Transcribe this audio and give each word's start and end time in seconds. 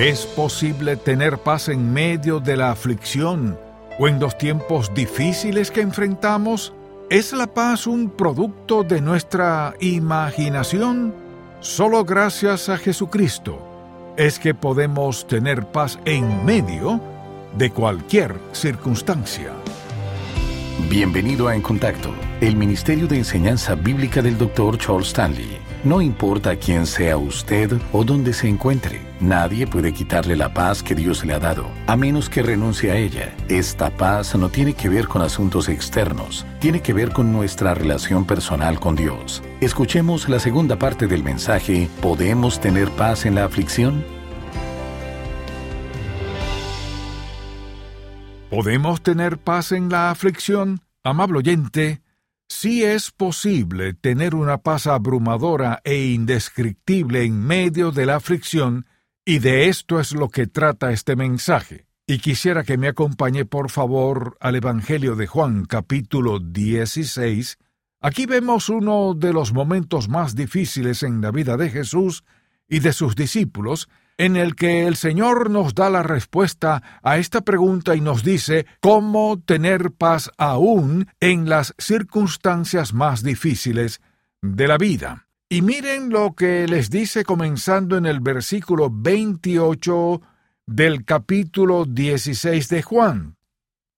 ¿Es 0.00 0.24
posible 0.24 0.96
tener 0.96 1.36
paz 1.36 1.68
en 1.68 1.92
medio 1.92 2.40
de 2.40 2.56
la 2.56 2.70
aflicción 2.70 3.58
o 3.98 4.08
en 4.08 4.18
los 4.18 4.38
tiempos 4.38 4.94
difíciles 4.94 5.70
que 5.70 5.82
enfrentamos? 5.82 6.72
¿Es 7.10 7.34
la 7.34 7.46
paz 7.46 7.86
un 7.86 8.08
producto 8.08 8.82
de 8.82 9.02
nuestra 9.02 9.74
imaginación? 9.78 11.14
Solo 11.60 12.02
gracias 12.06 12.70
a 12.70 12.78
Jesucristo 12.78 13.58
es 14.16 14.38
que 14.38 14.54
podemos 14.54 15.26
tener 15.26 15.66
paz 15.66 15.98
en 16.06 16.46
medio 16.46 16.98
de 17.58 17.70
cualquier 17.70 18.36
circunstancia. 18.52 19.52
Bienvenido 20.88 21.46
a 21.46 21.54
En 21.54 21.60
Contacto, 21.60 22.14
el 22.40 22.56
Ministerio 22.56 23.06
de 23.06 23.18
Enseñanza 23.18 23.74
Bíblica 23.74 24.22
del 24.22 24.38
Dr. 24.38 24.78
Charles 24.78 25.08
Stanley. 25.08 25.69
No 25.82 26.02
importa 26.02 26.56
quién 26.56 26.84
sea 26.84 27.16
usted 27.16 27.72
o 27.90 28.04
dónde 28.04 28.34
se 28.34 28.46
encuentre, 28.46 29.00
nadie 29.18 29.66
puede 29.66 29.94
quitarle 29.94 30.36
la 30.36 30.52
paz 30.52 30.82
que 30.82 30.94
Dios 30.94 31.24
le 31.24 31.32
ha 31.32 31.38
dado, 31.38 31.70
a 31.86 31.96
menos 31.96 32.28
que 32.28 32.42
renuncie 32.42 32.90
a 32.90 32.96
ella. 32.96 33.34
Esta 33.48 33.88
paz 33.88 34.34
no 34.36 34.50
tiene 34.50 34.74
que 34.74 34.90
ver 34.90 35.08
con 35.08 35.22
asuntos 35.22 35.70
externos, 35.70 36.44
tiene 36.58 36.82
que 36.82 36.92
ver 36.92 37.14
con 37.14 37.32
nuestra 37.32 37.72
relación 37.72 38.26
personal 38.26 38.78
con 38.78 38.94
Dios. 38.94 39.42
Escuchemos 39.62 40.28
la 40.28 40.38
segunda 40.38 40.78
parte 40.78 41.06
del 41.06 41.24
mensaje, 41.24 41.88
¿podemos 42.02 42.60
tener 42.60 42.90
paz 42.90 43.24
en 43.24 43.36
la 43.36 43.46
aflicción? 43.46 44.04
¿Podemos 48.50 49.00
tener 49.00 49.38
paz 49.38 49.72
en 49.72 49.88
la 49.88 50.10
aflicción? 50.10 50.82
Amable 51.02 51.38
oyente, 51.38 52.02
Sí 52.52 52.82
es 52.82 53.12
posible 53.12 53.94
tener 53.94 54.34
una 54.34 54.58
paz 54.58 54.88
abrumadora 54.88 55.80
e 55.84 56.06
indescriptible 56.06 57.22
en 57.22 57.40
medio 57.40 57.92
de 57.92 58.06
la 58.06 58.16
aflicción, 58.16 58.86
y 59.24 59.38
de 59.38 59.68
esto 59.68 60.00
es 60.00 60.12
lo 60.12 60.30
que 60.30 60.48
trata 60.48 60.90
este 60.90 61.14
mensaje. 61.14 61.86
Y 62.08 62.18
quisiera 62.18 62.64
que 62.64 62.76
me 62.76 62.88
acompañe 62.88 63.44
por 63.44 63.70
favor 63.70 64.36
al 64.40 64.56
Evangelio 64.56 65.14
de 65.14 65.28
Juan 65.28 65.64
capítulo 65.64 66.40
16. 66.40 67.56
Aquí 68.00 68.26
vemos 68.26 68.68
uno 68.68 69.14
de 69.14 69.32
los 69.32 69.52
momentos 69.52 70.08
más 70.08 70.34
difíciles 70.34 71.04
en 71.04 71.20
la 71.20 71.30
vida 71.30 71.56
de 71.56 71.70
Jesús 71.70 72.24
y 72.68 72.80
de 72.80 72.92
sus 72.92 73.14
discípulos, 73.14 73.88
en 74.20 74.36
el 74.36 74.54
que 74.54 74.86
el 74.86 74.96
Señor 74.96 75.48
nos 75.48 75.74
da 75.74 75.88
la 75.88 76.02
respuesta 76.02 77.00
a 77.02 77.16
esta 77.16 77.40
pregunta 77.40 77.96
y 77.96 78.02
nos 78.02 78.22
dice 78.22 78.66
cómo 78.80 79.40
tener 79.42 79.92
paz 79.92 80.30
aún 80.36 81.08
en 81.20 81.48
las 81.48 81.74
circunstancias 81.78 82.92
más 82.92 83.22
difíciles 83.22 84.02
de 84.42 84.68
la 84.68 84.76
vida. 84.76 85.26
Y 85.48 85.62
miren 85.62 86.10
lo 86.10 86.34
que 86.34 86.68
les 86.68 86.90
dice 86.90 87.24
comenzando 87.24 87.96
en 87.96 88.04
el 88.04 88.20
versículo 88.20 88.90
28 88.92 90.20
del 90.66 91.06
capítulo 91.06 91.86
16 91.86 92.68
de 92.68 92.82
Juan. 92.82 93.36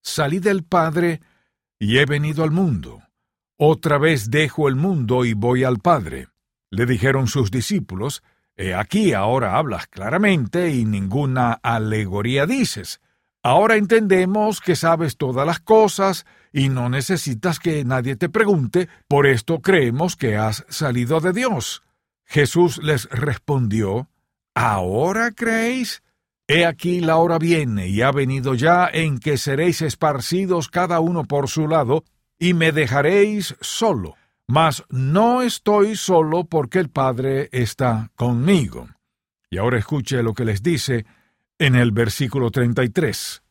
Salí 0.05 0.39
del 0.39 0.63
Padre 0.63 1.21
y 1.81 1.99
he 1.99 2.07
venido 2.07 2.45
al 2.45 2.53
mundo. 2.53 3.03
Otra 3.59 3.99
vez 3.99 4.31
dejo 4.31 4.69
el 4.69 4.77
mundo 4.77 5.25
y 5.25 5.35
voy 5.35 5.65
al 5.65 5.81
Padre. 5.81 6.29
Le 6.71 6.87
dijeron 6.87 7.27
sus 7.27 7.51
discípulos, 7.51 8.23
He 8.57 8.75
aquí 8.75 9.13
ahora 9.13 9.57
hablas 9.57 9.87
claramente 9.87 10.71
y 10.71 10.85
ninguna 10.85 11.53
alegoría 11.63 12.47
dices. 12.47 13.01
Ahora 13.43 13.77
entendemos 13.77 14.61
que 14.61 14.77
sabes 14.77 15.17
todas 15.17 15.47
las 15.47 15.59
cosas 15.59 16.27
y 16.53 16.69
no 16.69 16.89
necesitas 16.89 17.59
que 17.59 17.85
nadie 17.85 18.15
te 18.15 18.29
pregunte, 18.29 18.89
por 19.09 19.27
esto 19.27 19.61
creemos 19.61 20.17
que 20.17 20.37
has 20.37 20.65
salido 20.69 21.21
de 21.21 21.33
Dios. 21.33 21.83
Jesús 22.25 22.79
les 22.83 23.09
respondió, 23.11 24.09
¿Ahora 24.55 25.33
creéis? 25.33 26.03
He 26.47 26.67
aquí 26.67 27.01
la 27.01 27.17
hora 27.17 27.39
viene 27.39 27.89
y 27.89 28.03
ha 28.03 28.13
venido 28.13 28.55
ya 28.55 28.89
en 28.93 29.19
que 29.19 29.39
seréis 29.39 29.81
esparcidos 29.81 30.69
cada 30.69 31.01
uno 31.01 31.25
por 31.25 31.49
su 31.49 31.67
lado, 31.67 32.05
y 32.39 32.55
me 32.55 32.73
dejaréis 32.73 33.57
solo 33.61 34.17
mas 34.53 34.85
no 34.91 35.41
estoy 35.41 35.97
solo 35.97 36.45
porque 36.45 36.79
el 36.79 36.91
Padre 36.91 37.49
está 37.53 38.11
conmigo. 38.17 38.87
Y 39.49 39.57
ahora 39.57 39.79
escuche 39.79 40.23
lo 40.23 40.35
que 40.35 40.45
les 40.45 40.63
dice 40.63 41.07
en 41.59 41.75
el 41.75 41.91
versículo 41.91 42.51
33. 42.51 43.43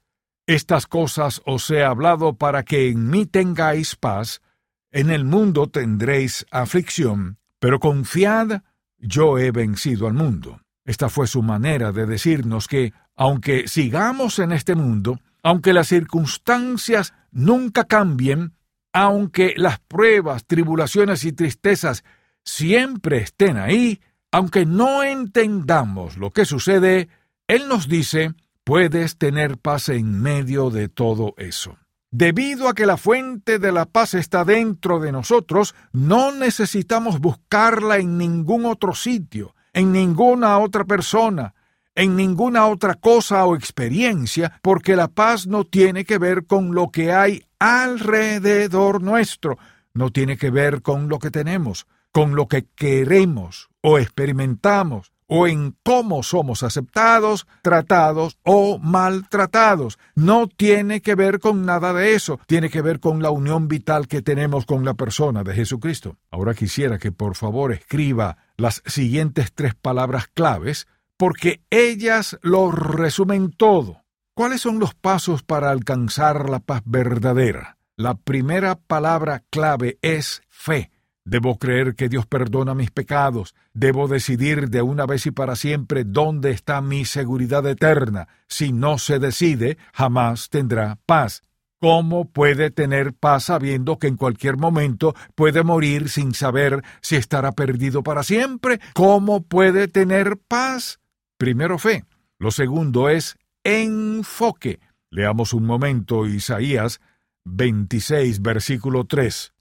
Estas 0.46 0.86
cosas 0.86 1.42
os 1.44 1.68
he 1.72 1.84
hablado 1.84 2.36
para 2.36 2.62
que 2.62 2.90
en 2.90 3.10
mí 3.10 3.26
tengáis 3.26 3.96
paz, 3.96 4.44
en 4.92 5.10
el 5.10 5.26
mundo 5.26 5.66
tendréis 5.66 6.46
aflicción, 6.52 7.40
pero 7.58 7.80
confiad, 7.80 8.62
yo 9.00 9.40
he 9.40 9.50
vencido 9.50 10.06
al 10.06 10.14
mundo. 10.14 10.62
Esta 10.86 11.10
fue 11.10 11.26
su 11.26 11.42
manera 11.42 11.92
de 11.92 12.06
decirnos 12.06 12.68
que, 12.68 12.94
aunque 13.16 13.68
sigamos 13.68 14.38
en 14.38 14.52
este 14.52 14.76
mundo, 14.76 15.20
aunque 15.42 15.74
las 15.74 15.88
circunstancias 15.88 17.16
nunca 17.32 17.86
cambien, 17.86 18.54
aunque 18.94 19.54
las 19.58 19.80
pruebas, 19.80 20.46
tribulaciones 20.46 21.24
y 21.24 21.32
tristezas 21.32 22.04
siempre 22.44 23.18
estén 23.18 23.58
ahí, 23.58 24.02
aunque 24.32 24.66
no 24.66 25.04
entendamos 25.04 26.18
lo 26.18 26.32
que 26.32 26.46
sucede, 26.46 27.10
Él 27.48 27.68
nos 27.68 27.88
dice, 27.88 28.34
puedes 28.64 29.18
tener 29.18 29.58
paz 29.58 29.90
en 29.90 30.22
medio 30.22 30.70
de 30.70 30.90
todo 30.90 31.34
eso. 31.38 31.78
Debido 32.14 32.68
a 32.68 32.74
que 32.74 32.86
la 32.86 32.98
fuente 32.98 33.58
de 33.58 33.72
la 33.72 33.86
paz 33.86 34.16
está 34.16 34.44
dentro 34.44 35.00
de 35.00 35.14
nosotros, 35.14 35.76
no 35.94 36.34
necesitamos 36.34 37.20
buscarla 37.20 37.98
en 37.98 38.18
ningún 38.18 38.66
otro 38.66 38.94
sitio, 38.94 39.56
en 39.72 39.94
ninguna 39.94 40.58
otra 40.60 40.84
persona, 40.84 41.54
en 41.96 42.16
ninguna 42.16 42.68
otra 42.68 42.96
cosa 42.96 43.46
o 43.46 43.56
experiencia, 43.56 44.60
porque 44.62 44.96
la 44.96 45.08
paz 45.08 45.48
no 45.48 45.66
tiene 45.66 46.06
que 46.06 46.18
ver 46.18 46.46
con 46.46 46.74
lo 46.74 46.90
que 46.90 47.12
hay 47.12 47.44
alrededor 47.60 49.02
nuestro, 49.02 49.58
no 49.94 50.10
tiene 50.10 50.38
que 50.38 50.50
ver 50.50 50.82
con 50.82 51.10
lo 51.10 51.20
que 51.20 51.32
tenemos, 51.32 51.88
con 52.12 52.36
lo 52.36 52.48
que 52.48 52.66
queremos 52.76 53.70
o 53.82 53.98
experimentamos, 53.98 55.12
o 55.34 55.48
en 55.48 55.78
cómo 55.84 56.24
somos 56.24 56.62
aceptados, 56.62 57.48
tratados 57.62 58.38
o 58.44 58.80
maltratados. 58.80 59.98
No 60.14 60.48
tiene 60.48 61.02
que 61.02 61.16
ver 61.16 61.40
con 61.40 61.66
nada 61.66 61.94
de 61.94 62.16
eso, 62.16 62.38
tiene 62.48 62.70
que 62.70 62.82
ver 62.82 63.00
con 63.00 63.24
la 63.24 63.32
unión 63.32 63.70
vital 63.70 64.10
que 64.10 64.22
tenemos 64.22 64.66
con 64.66 64.84
la 64.84 64.94
persona 64.94 65.44
de 65.44 65.54
Jesucristo. 65.54 66.18
Ahora 66.32 66.54
quisiera 66.54 66.98
que 66.98 67.14
por 67.14 67.38
favor 67.38 67.72
escriba 67.72 68.40
las 68.58 68.84
siguientes 68.86 69.54
tres 69.54 69.74
palabras 69.74 70.28
claves, 70.28 70.86
porque 71.22 71.62
ellas 71.70 72.40
lo 72.42 72.72
resumen 72.72 73.52
todo. 73.52 74.02
¿Cuáles 74.34 74.62
son 74.62 74.80
los 74.80 74.96
pasos 74.96 75.44
para 75.44 75.70
alcanzar 75.70 76.50
la 76.50 76.58
paz 76.62 76.82
verdadera? 76.84 77.78
La 77.96 78.16
primera 78.16 78.74
palabra 78.74 79.44
clave 79.52 80.00
es 80.02 80.42
fe. 80.50 80.90
Debo 81.24 81.60
creer 81.60 81.94
que 81.94 82.10
Dios 82.10 82.26
perdona 82.26 82.74
mis 82.74 82.90
pecados. 82.90 83.54
Debo 83.72 84.08
decidir 84.08 84.72
de 84.72 84.82
una 84.82 85.06
vez 85.06 85.28
y 85.28 85.32
para 85.32 85.56
siempre 85.56 86.06
dónde 86.06 86.50
está 86.50 86.82
mi 86.82 87.06
seguridad 87.06 87.68
eterna. 87.68 88.28
Si 88.48 88.72
no 88.72 88.98
se 88.98 89.20
decide, 89.20 89.78
jamás 89.94 90.50
tendrá 90.50 90.98
paz. 91.06 91.44
¿Cómo 91.80 92.32
puede 92.32 92.72
tener 92.72 93.14
paz 93.14 93.44
sabiendo 93.44 94.00
que 94.00 94.08
en 94.08 94.18
cualquier 94.18 94.58
momento 94.58 95.14
puede 95.36 95.62
morir 95.62 96.10
sin 96.10 96.34
saber 96.34 96.82
si 97.02 97.16
estará 97.16 97.52
perdido 97.52 98.02
para 98.02 98.24
siempre? 98.24 98.80
¿Cómo 98.96 99.44
puede 99.44 99.88
tener 99.88 100.38
paz? 100.48 101.01
Primero 101.42 101.80
fe. 101.80 102.06
Lo 102.38 102.52
segundo 102.52 103.10
es 103.10 103.36
enfoque. 103.64 104.80
Leamos 105.10 105.54
un 105.54 105.66
momento 105.66 106.28
Isaías 106.28 107.02
26, 107.46 108.44
versículo 108.44 109.06
3. 109.06 109.52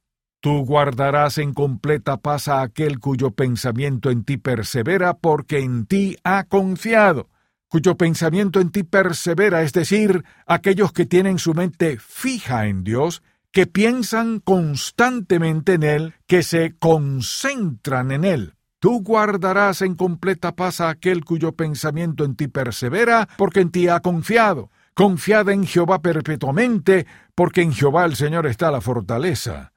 Tú 0.40 0.66
guardarás 0.66 1.38
en 1.38 1.54
completa 1.54 2.18
paz 2.18 2.48
a 2.48 2.60
aquel 2.60 2.98
cuyo 2.98 3.30
pensamiento 3.30 4.10
en 4.10 4.24
ti 4.24 4.36
persevera, 4.36 5.14
porque 5.14 5.60
en 5.60 5.86
ti 5.86 6.18
ha 6.22 6.44
confiado. 6.44 7.30
Cuyo 7.66 7.96
pensamiento 7.96 8.60
en 8.60 8.72
ti 8.72 8.82
persevera, 8.82 9.62
es 9.62 9.72
decir, 9.72 10.22
aquellos 10.46 10.92
que 10.92 11.06
tienen 11.06 11.38
su 11.38 11.54
mente 11.54 11.96
fija 11.98 12.66
en 12.66 12.84
Dios, 12.84 13.22
que 13.52 13.66
piensan 13.66 14.40
constantemente 14.40 15.72
en 15.72 15.84
Él, 15.84 16.14
que 16.26 16.42
se 16.42 16.76
concentran 16.78 18.10
en 18.10 18.24
Él. 18.26 18.54
Tú 18.80 19.02
guardarás 19.02 19.82
en 19.82 19.94
completa 19.94 20.56
paz 20.56 20.80
a 20.80 20.88
aquel 20.88 21.22
cuyo 21.22 21.52
pensamiento 21.52 22.24
en 22.24 22.34
ti 22.34 22.48
persevera, 22.48 23.28
porque 23.36 23.60
en 23.60 23.70
ti 23.70 23.88
ha 23.88 24.00
confiado. 24.00 24.70
Confiad 24.94 25.50
en 25.50 25.66
Jehová 25.66 26.00
perpetuamente, 26.00 27.06
porque 27.34 27.60
en 27.60 27.74
Jehová 27.74 28.06
el 28.06 28.16
Señor 28.16 28.46
está 28.46 28.70
la 28.70 28.80
fortaleza 28.80 29.72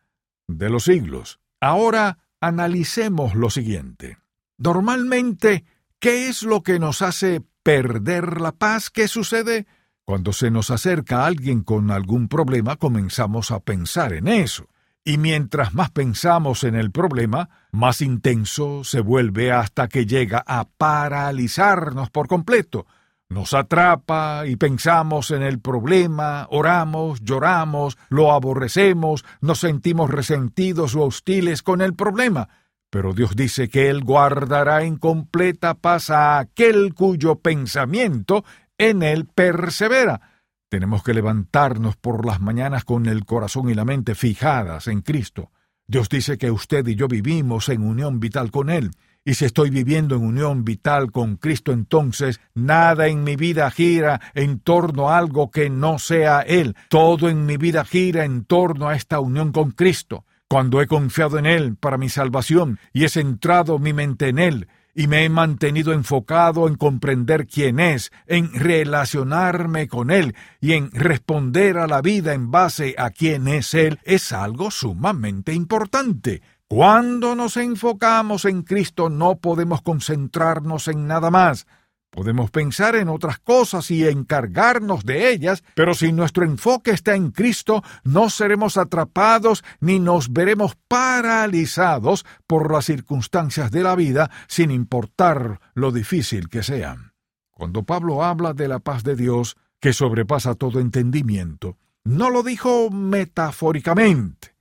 de 0.48 0.70
los 0.70 0.86
siglos. 0.86 1.42
Ahora 1.60 2.20
analicemos 2.40 3.36
lo 3.36 3.50
siguiente. 3.50 4.20
Normalmente, 4.58 5.66
¿qué 6.00 6.30
es 6.30 6.44
lo 6.44 6.64
que 6.64 6.80
nos 6.80 7.02
hace 7.02 7.42
perder 7.62 8.40
la 8.40 8.54
paz? 8.54 8.90
¿Qué 8.90 9.10
sucede? 9.10 9.68
Cuando 10.06 10.32
se 10.32 10.50
nos 10.50 10.72
acerca 10.72 11.26
alguien 11.26 11.64
con 11.64 11.92
algún 11.92 12.30
problema, 12.30 12.78
comenzamos 12.78 13.52
a 13.52 13.60
pensar 13.60 14.14
en 14.14 14.30
eso. 14.30 14.70
Y 15.06 15.18
mientras 15.18 15.74
más 15.74 15.92
pensamos 15.92 16.64
en 16.64 16.76
el 16.76 16.92
problema, 16.92 17.50
más 17.72 18.02
intenso 18.02 18.86
se 18.86 19.02
vuelve 19.02 19.52
hasta 19.52 19.90
que 19.90 20.06
llega 20.06 20.42
a 20.48 20.66
paralizarnos 20.66 22.10
por 22.10 22.28
completo. 22.28 22.86
Nos 23.28 23.54
atrapa 23.54 24.44
y 24.46 24.56
pensamos 24.56 25.32
en 25.32 25.42
el 25.42 25.60
problema, 25.60 26.48
oramos, 26.52 27.20
lloramos, 27.22 27.98
lo 28.10 28.32
aborrecemos, 28.32 29.26
nos 29.42 29.60
sentimos 29.60 30.10
resentidos 30.10 30.96
o 30.96 31.02
hostiles 31.02 31.64
con 31.64 31.82
el 31.82 31.96
problema. 31.96 32.48
Pero 32.90 33.14
Dios 33.14 33.36
dice 33.36 33.70
que 33.70 33.90
Él 33.90 34.04
guardará 34.04 34.84
en 34.84 34.98
completa 34.98 35.74
paz 35.74 36.12
a 36.12 36.38
aquel 36.38 36.94
cuyo 36.94 37.40
pensamiento 37.40 38.46
en 38.78 39.04
Él 39.04 39.26
persevera. 39.26 40.33
Tenemos 40.74 41.04
que 41.04 41.14
levantarnos 41.14 41.98
por 41.98 42.25
las 42.25 42.42
mañanas 42.42 42.84
con 42.84 43.06
el 43.06 43.25
corazón 43.25 43.70
y 43.70 43.75
la 43.75 43.86
mente 43.86 44.16
fijadas 44.16 44.88
en 44.88 45.02
Cristo. 45.02 45.52
Dios 45.86 46.10
dice 46.10 46.40
que 46.40 46.50
usted 46.50 46.88
y 46.88 46.96
yo 46.96 47.08
vivimos 47.08 47.70
en 47.70 47.84
unión 47.84 48.20
vital 48.20 48.50
con 48.50 48.72
Él. 48.72 48.90
Y 49.24 49.36
si 49.36 49.46
estoy 49.46 49.70
viviendo 49.70 50.16
en 50.16 50.24
unión 50.24 50.66
vital 50.66 51.12
con 51.12 51.36
Cristo, 51.36 51.74
entonces 51.74 52.42
nada 52.56 53.08
en 53.08 53.24
mi 53.24 53.36
vida 53.36 53.70
gira 53.70 54.20
en 54.34 54.62
torno 54.62 55.12
a 55.12 55.20
algo 55.20 55.52
que 55.52 55.70
no 55.70 56.00
sea 56.00 56.42
Él. 56.42 56.75
Todo 56.90 57.30
en 57.30 57.46
mi 57.46 57.58
vida 57.58 57.86
gira 57.86 58.25
en 58.25 58.44
torno 58.44 58.88
a 58.88 58.96
esta 58.96 59.20
unión 59.20 59.52
con 59.52 59.74
Cristo. 59.74 60.25
Cuando 60.48 60.81
he 60.81 60.88
confiado 60.88 61.38
en 61.38 61.46
Él 61.46 61.75
para 61.75 62.00
mi 62.00 62.10
salvación 62.10 62.80
y 62.94 63.04
he 63.04 63.10
centrado 63.10 63.78
mi 63.78 63.94
mente 63.94 64.30
en 64.30 64.40
Él, 64.40 64.68
y 64.95 65.07
me 65.07 65.25
he 65.25 65.30
mantenido 65.30 65.94
enfocado 65.94 66.68
en 66.68 66.75
comprender 66.75 67.48
quién 67.48 67.80
es, 67.80 68.12
en 68.28 68.54
relacionarme 68.54 69.88
con 69.88 70.12
Él 70.12 70.36
y 70.62 70.74
en 70.74 70.92
responder 70.92 71.78
a 71.78 71.88
la 71.88 72.01
vida 72.01 72.34
en 72.34 72.51
base 72.51 72.95
a 72.98 73.10
quién 73.10 73.48
es 73.48 73.74
Él, 73.74 74.00
es 74.04 74.31
algo 74.31 74.72
sumamente 74.72 75.54
importante. 75.54 76.42
Cuando 76.68 77.36
nos 77.36 77.57
enfocamos 77.57 78.45
en 78.45 78.63
Cristo 78.63 79.10
no 79.10 79.36
podemos 79.36 79.81
concentrarnos 79.81 80.88
en 80.88 81.07
nada 81.07 81.30
más. 81.30 81.68
Podemos 82.13 82.51
pensar 82.51 82.95
en 82.95 83.10
otras 83.10 83.39
cosas 83.39 83.89
y 83.89 84.07
encargarnos 84.07 85.04
de 85.04 85.31
ellas, 85.31 85.63
pero 85.74 85.95
si 85.95 86.12
nuestro 86.12 86.45
enfoque 86.45 86.92
está 86.92 87.15
en 87.15 87.31
Cristo, 87.31 87.81
no 88.04 88.30
seremos 88.30 88.77
atrapados 88.77 89.63
ni 89.80 90.00
nos 90.00 90.31
veremos 90.31 90.77
paralizados 90.88 92.24
por 92.45 92.71
las 92.71 92.86
circunstancias 92.86 93.71
de 93.71 93.81
la 93.81 93.95
vida, 93.95 94.30
sin 94.48 94.69
importar 94.69 95.60
lo 95.74 95.92
difícil 95.92 96.50
que 96.50 96.62
sean. 96.62 97.13
Cuando 97.50 97.81
Pablo 97.81 98.24
habla 98.24 98.54
de 98.54 98.68
la 98.68 98.77
paz 98.77 99.04
de 99.04 99.15
Dios, 99.15 99.57
que 99.80 99.92
sobrepasa 99.92 100.54
todo 100.54 100.80
entendimiento, 100.80 101.80
no 102.04 102.30
lo 102.30 102.44
dijo 102.44 102.92
metafóricamente. 102.92 104.54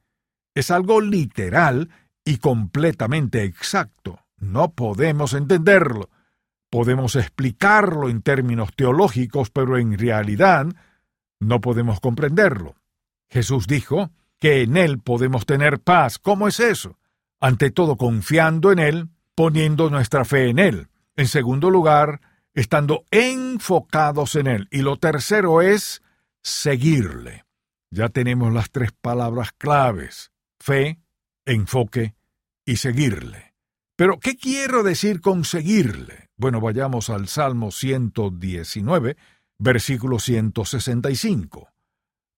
Es 0.54 0.70
algo 0.70 1.02
literal 1.02 1.90
y 2.24 2.38
completamente 2.38 3.44
exacto. 3.44 4.20
No 4.38 4.72
podemos 4.72 5.34
entenderlo 5.34 6.08
Podemos 6.72 7.16
explicarlo 7.16 8.08
en 8.08 8.22
términos 8.22 8.70
teológicos, 8.74 9.50
pero 9.50 9.76
en 9.76 9.98
realidad 9.98 10.68
no 11.38 11.60
podemos 11.60 12.00
comprenderlo. 12.00 12.76
Jesús 13.28 13.66
dijo 13.66 14.10
que 14.38 14.62
en 14.62 14.78
Él 14.78 14.98
podemos 14.98 15.44
tener 15.44 15.80
paz. 15.80 16.18
¿Cómo 16.18 16.48
es 16.48 16.60
eso? 16.60 16.98
Ante 17.40 17.70
todo, 17.70 17.98
confiando 17.98 18.72
en 18.72 18.78
Él, 18.78 19.10
poniendo 19.34 19.90
nuestra 19.90 20.24
fe 20.24 20.48
en 20.48 20.58
Él. 20.58 20.88
En 21.14 21.28
segundo 21.28 21.68
lugar, 21.68 22.22
estando 22.54 23.04
enfocados 23.10 24.34
en 24.34 24.46
Él. 24.46 24.68
Y 24.70 24.80
lo 24.80 24.96
tercero 24.96 25.60
es 25.60 26.00
seguirle. 26.40 27.44
Ya 27.90 28.08
tenemos 28.08 28.50
las 28.50 28.70
tres 28.70 28.92
palabras 28.92 29.52
claves. 29.52 30.32
Fe, 30.58 30.98
enfoque 31.44 32.14
y 32.64 32.76
seguirle. 32.76 33.52
Pero, 33.94 34.18
¿qué 34.18 34.38
quiero 34.38 34.82
decir 34.82 35.20
con 35.20 35.44
seguirle? 35.44 36.30
Bueno, 36.42 36.60
vayamos 36.60 37.08
al 37.08 37.28
Salmo 37.28 37.70
119, 37.70 39.16
versículo 39.60 40.18
165. 40.18 41.68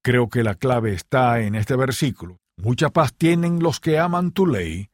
Creo 0.03 0.29
que 0.29 0.43
la 0.43 0.57
clave 0.57 0.93
está 0.93 1.41
en 1.41 1.55
este 1.55 1.75
versículo. 1.75 2.39
Mucha 2.59 2.91
paz 2.91 3.15
tienen 3.15 3.61
los 3.61 3.81
que 3.81 3.99
aman 3.99 4.33
tu 4.33 4.47
ley. 4.47 4.91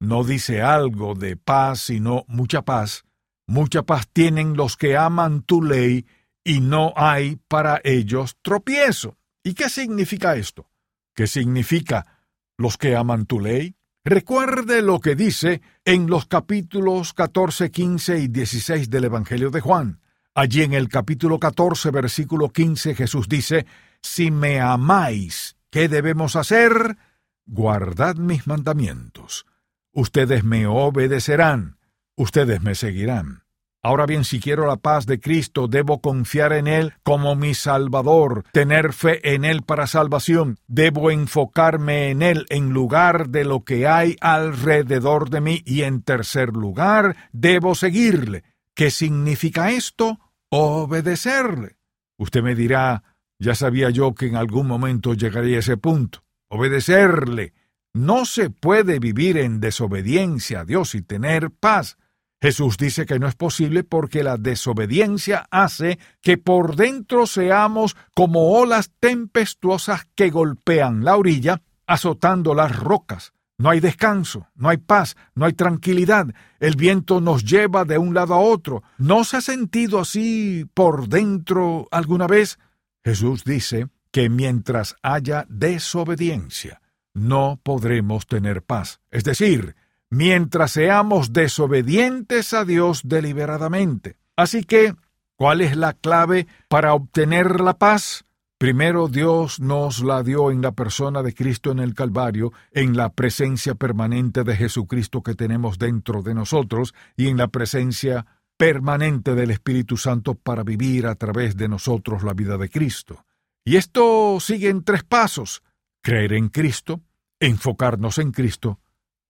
No 0.00 0.24
dice 0.24 0.62
algo 0.62 1.14
de 1.14 1.36
paz, 1.36 1.78
sino 1.78 2.24
mucha 2.26 2.62
paz. 2.62 3.04
Mucha 3.46 3.84
paz 3.84 4.08
tienen 4.12 4.56
los 4.56 4.76
que 4.76 4.96
aman 4.96 5.42
tu 5.42 5.62
ley 5.62 6.04
y 6.42 6.58
no 6.58 6.92
hay 6.96 7.36
para 7.46 7.80
ellos 7.84 8.36
tropiezo. 8.42 9.16
¿Y 9.44 9.54
qué 9.54 9.68
significa 9.68 10.34
esto? 10.34 10.68
¿Qué 11.14 11.28
significa 11.28 12.24
los 12.58 12.76
que 12.76 12.96
aman 12.96 13.26
tu 13.26 13.38
ley? 13.38 13.76
Recuerde 14.04 14.80
lo 14.80 14.98
que 15.00 15.14
dice 15.14 15.60
en 15.84 16.06
los 16.06 16.26
capítulos 16.26 17.12
14, 17.12 17.70
15 17.70 18.18
y 18.18 18.28
16 18.28 18.88
del 18.88 19.04
Evangelio 19.04 19.50
de 19.50 19.60
Juan. 19.60 20.00
Allí 20.34 20.62
en 20.62 20.72
el 20.72 20.88
capítulo 20.88 21.38
14, 21.38 21.90
versículo 21.90 22.48
15, 22.48 22.94
Jesús 22.94 23.28
dice, 23.28 23.66
Si 24.00 24.30
me 24.30 24.58
amáis, 24.58 25.56
¿qué 25.68 25.88
debemos 25.88 26.34
hacer? 26.34 26.96
Guardad 27.44 28.16
mis 28.16 28.46
mandamientos. 28.46 29.44
Ustedes 29.92 30.44
me 30.44 30.66
obedecerán, 30.66 31.76
ustedes 32.16 32.62
me 32.62 32.74
seguirán. 32.74 33.42
Ahora 33.82 34.04
bien, 34.04 34.24
si 34.24 34.40
quiero 34.40 34.66
la 34.66 34.76
paz 34.76 35.06
de 35.06 35.20
Cristo, 35.20 35.66
debo 35.66 36.02
confiar 36.02 36.52
en 36.52 36.66
Él 36.66 36.92
como 37.02 37.34
mi 37.34 37.54
Salvador, 37.54 38.44
tener 38.52 38.92
fe 38.92 39.34
en 39.34 39.46
Él 39.46 39.62
para 39.62 39.86
salvación, 39.86 40.58
debo 40.66 41.10
enfocarme 41.10 42.10
en 42.10 42.20
Él 42.20 42.44
en 42.50 42.70
lugar 42.74 43.30
de 43.30 43.44
lo 43.44 43.64
que 43.64 43.86
hay 43.86 44.16
alrededor 44.20 45.30
de 45.30 45.40
mí 45.40 45.62
y 45.64 45.82
en 45.82 46.02
tercer 46.02 46.50
lugar, 46.50 47.16
debo 47.32 47.74
seguirle. 47.74 48.44
¿Qué 48.74 48.90
significa 48.90 49.70
esto? 49.70 50.20
Obedecerle. 50.50 51.76
Usted 52.18 52.42
me 52.42 52.54
dirá, 52.54 53.02
ya 53.38 53.54
sabía 53.54 53.88
yo 53.88 54.14
que 54.14 54.26
en 54.26 54.36
algún 54.36 54.66
momento 54.66 55.14
llegaría 55.14 55.56
a 55.56 55.60
ese 55.60 55.78
punto. 55.78 56.22
Obedecerle. 56.48 57.54
No 57.94 58.26
se 58.26 58.50
puede 58.50 58.98
vivir 58.98 59.38
en 59.38 59.58
desobediencia 59.58 60.60
a 60.60 60.64
Dios 60.66 60.94
y 60.94 61.00
tener 61.00 61.50
paz. 61.50 61.96
Jesús 62.42 62.78
dice 62.78 63.04
que 63.04 63.18
no 63.18 63.28
es 63.28 63.34
posible 63.34 63.84
porque 63.84 64.22
la 64.22 64.38
desobediencia 64.38 65.46
hace 65.50 65.98
que 66.22 66.38
por 66.38 66.74
dentro 66.74 67.26
seamos 67.26 67.96
como 68.14 68.52
olas 68.52 68.90
tempestuosas 68.98 70.06
que 70.14 70.30
golpean 70.30 71.04
la 71.04 71.16
orilla, 71.16 71.62
azotando 71.86 72.54
las 72.54 72.78
rocas. 72.78 73.32
No 73.58 73.68
hay 73.68 73.80
descanso, 73.80 74.48
no 74.54 74.70
hay 74.70 74.78
paz, 74.78 75.16
no 75.34 75.44
hay 75.44 75.52
tranquilidad. 75.52 76.28
El 76.60 76.76
viento 76.76 77.20
nos 77.20 77.44
lleva 77.44 77.84
de 77.84 77.98
un 77.98 78.14
lado 78.14 78.32
a 78.32 78.38
otro. 78.38 78.82
¿No 78.96 79.22
se 79.24 79.36
ha 79.36 79.40
sentido 79.42 80.00
así 80.00 80.64
por 80.72 81.08
dentro 81.08 81.86
alguna 81.90 82.26
vez? 82.26 82.58
Jesús 83.04 83.44
dice 83.44 83.88
que 84.10 84.30
mientras 84.30 84.96
haya 85.02 85.44
desobediencia, 85.50 86.80
no 87.12 87.60
podremos 87.62 88.26
tener 88.26 88.62
paz. 88.62 89.00
Es 89.10 89.24
decir, 89.24 89.76
mientras 90.10 90.72
seamos 90.72 91.32
desobedientes 91.32 92.52
a 92.52 92.64
Dios 92.64 93.02
deliberadamente. 93.04 94.16
Así 94.36 94.64
que, 94.64 94.94
¿cuál 95.36 95.60
es 95.60 95.76
la 95.76 95.94
clave 95.94 96.46
para 96.68 96.94
obtener 96.94 97.60
la 97.60 97.78
paz? 97.78 98.24
Primero 98.58 99.08
Dios 99.08 99.60
nos 99.60 100.02
la 100.02 100.22
dio 100.22 100.50
en 100.50 100.60
la 100.60 100.72
persona 100.72 101.22
de 101.22 101.32
Cristo 101.32 101.70
en 101.70 101.78
el 101.78 101.94
Calvario, 101.94 102.52
en 102.72 102.94
la 102.94 103.10
presencia 103.10 103.74
permanente 103.74 104.44
de 104.44 104.54
Jesucristo 104.54 105.22
que 105.22 105.34
tenemos 105.34 105.78
dentro 105.78 106.22
de 106.22 106.34
nosotros 106.34 106.94
y 107.16 107.28
en 107.28 107.38
la 107.38 107.48
presencia 107.48 108.26
permanente 108.58 109.34
del 109.34 109.52
Espíritu 109.52 109.96
Santo 109.96 110.34
para 110.34 110.62
vivir 110.62 111.06
a 111.06 111.14
través 111.14 111.56
de 111.56 111.68
nosotros 111.68 112.22
la 112.22 112.34
vida 112.34 112.58
de 112.58 112.68
Cristo. 112.68 113.24
Y 113.64 113.76
esto 113.76 114.38
sigue 114.40 114.68
en 114.68 114.84
tres 114.84 115.04
pasos. 115.04 115.62
Creer 116.02 116.34
en 116.34 116.48
Cristo, 116.48 117.00
enfocarnos 117.38 118.18
en 118.18 118.32
Cristo 118.32 118.78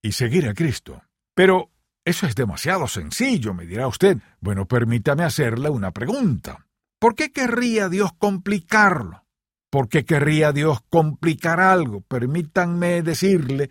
y 0.03 0.13
seguir 0.13 0.49
a 0.49 0.55
Cristo. 0.55 1.03
Pero 1.35 1.71
eso 2.05 2.27
es 2.27 2.35
demasiado 2.35 2.89
sencillo, 2.89 3.55
me 3.55 3.67
dirá 3.67 3.87
usted. 3.87 4.19
Bueno, 4.41 4.67
permítame 4.67 5.25
hacerle 5.25 5.71
una 5.71 5.91
pregunta. 5.91 6.67
¿Por 6.99 7.15
qué 7.15 7.33
querría 7.33 7.89
Dios 7.89 8.11
complicarlo? 8.19 9.25
¿Por 9.71 9.89
qué 9.89 10.05
querría 10.05 10.53
Dios 10.53 10.81
complicar 10.89 11.61
algo? 11.61 12.01
Permítanme 12.01 13.03
decirle, 13.03 13.71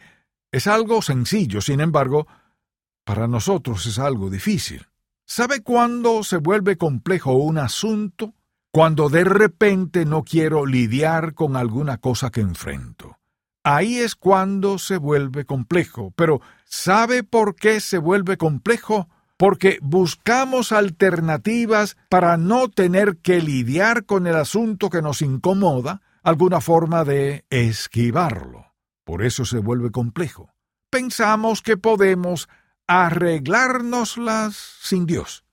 es 0.52 0.66
algo 0.66 1.02
sencillo, 1.02 1.62
sin 1.62 1.82
embargo, 1.82 2.26
para 3.04 3.28
nosotros 3.28 3.86
es 3.86 4.00
algo 4.00 4.30
difícil. 4.30 4.88
¿Sabe 5.26 5.62
cuándo 5.62 6.24
se 6.24 6.38
vuelve 6.38 6.78
complejo 6.78 7.34
un 7.34 7.58
asunto? 7.58 8.34
Cuando 8.72 9.10
de 9.10 9.24
repente 9.24 10.06
no 10.06 10.24
quiero 10.24 10.66
lidiar 10.66 11.34
con 11.34 11.56
alguna 11.56 11.98
cosa 11.98 12.32
que 12.32 12.42
enfrento. 12.42 13.19
Ahí 13.64 14.00
es 14.00 14.16
cuando 14.16 14.78
se 14.78 14.98
vuelve 14.98 15.46
complejo. 15.46 16.14
Pero 16.16 16.42
¿sabe 16.66 17.24
por 17.24 17.56
qué 17.56 17.80
se 17.80 17.98
vuelve 17.98 18.38
complejo? 18.38 19.10
Porque 19.38 19.80
buscamos 19.82 20.72
alternativas 20.72 21.98
para 22.10 22.38
no 22.38 22.70
tener 22.70 23.18
que 23.18 23.42
lidiar 23.42 24.06
con 24.06 24.28
el 24.28 24.36
asunto 24.36 24.90
que 24.90 25.02
nos 25.02 25.22
incomoda, 25.22 26.02
alguna 26.24 26.62
forma 26.62 27.04
de 27.06 27.46
esquivarlo. 27.50 28.74
Por 29.04 29.24
eso 29.24 29.46
se 29.46 29.60
vuelve 29.60 29.92
complejo. 29.92 30.54
Pensamos 30.90 31.62
que 31.62 31.78
podemos 31.78 32.50
arreglárnoslas 32.88 34.56
sin 34.82 35.06
Dios. 35.06 35.46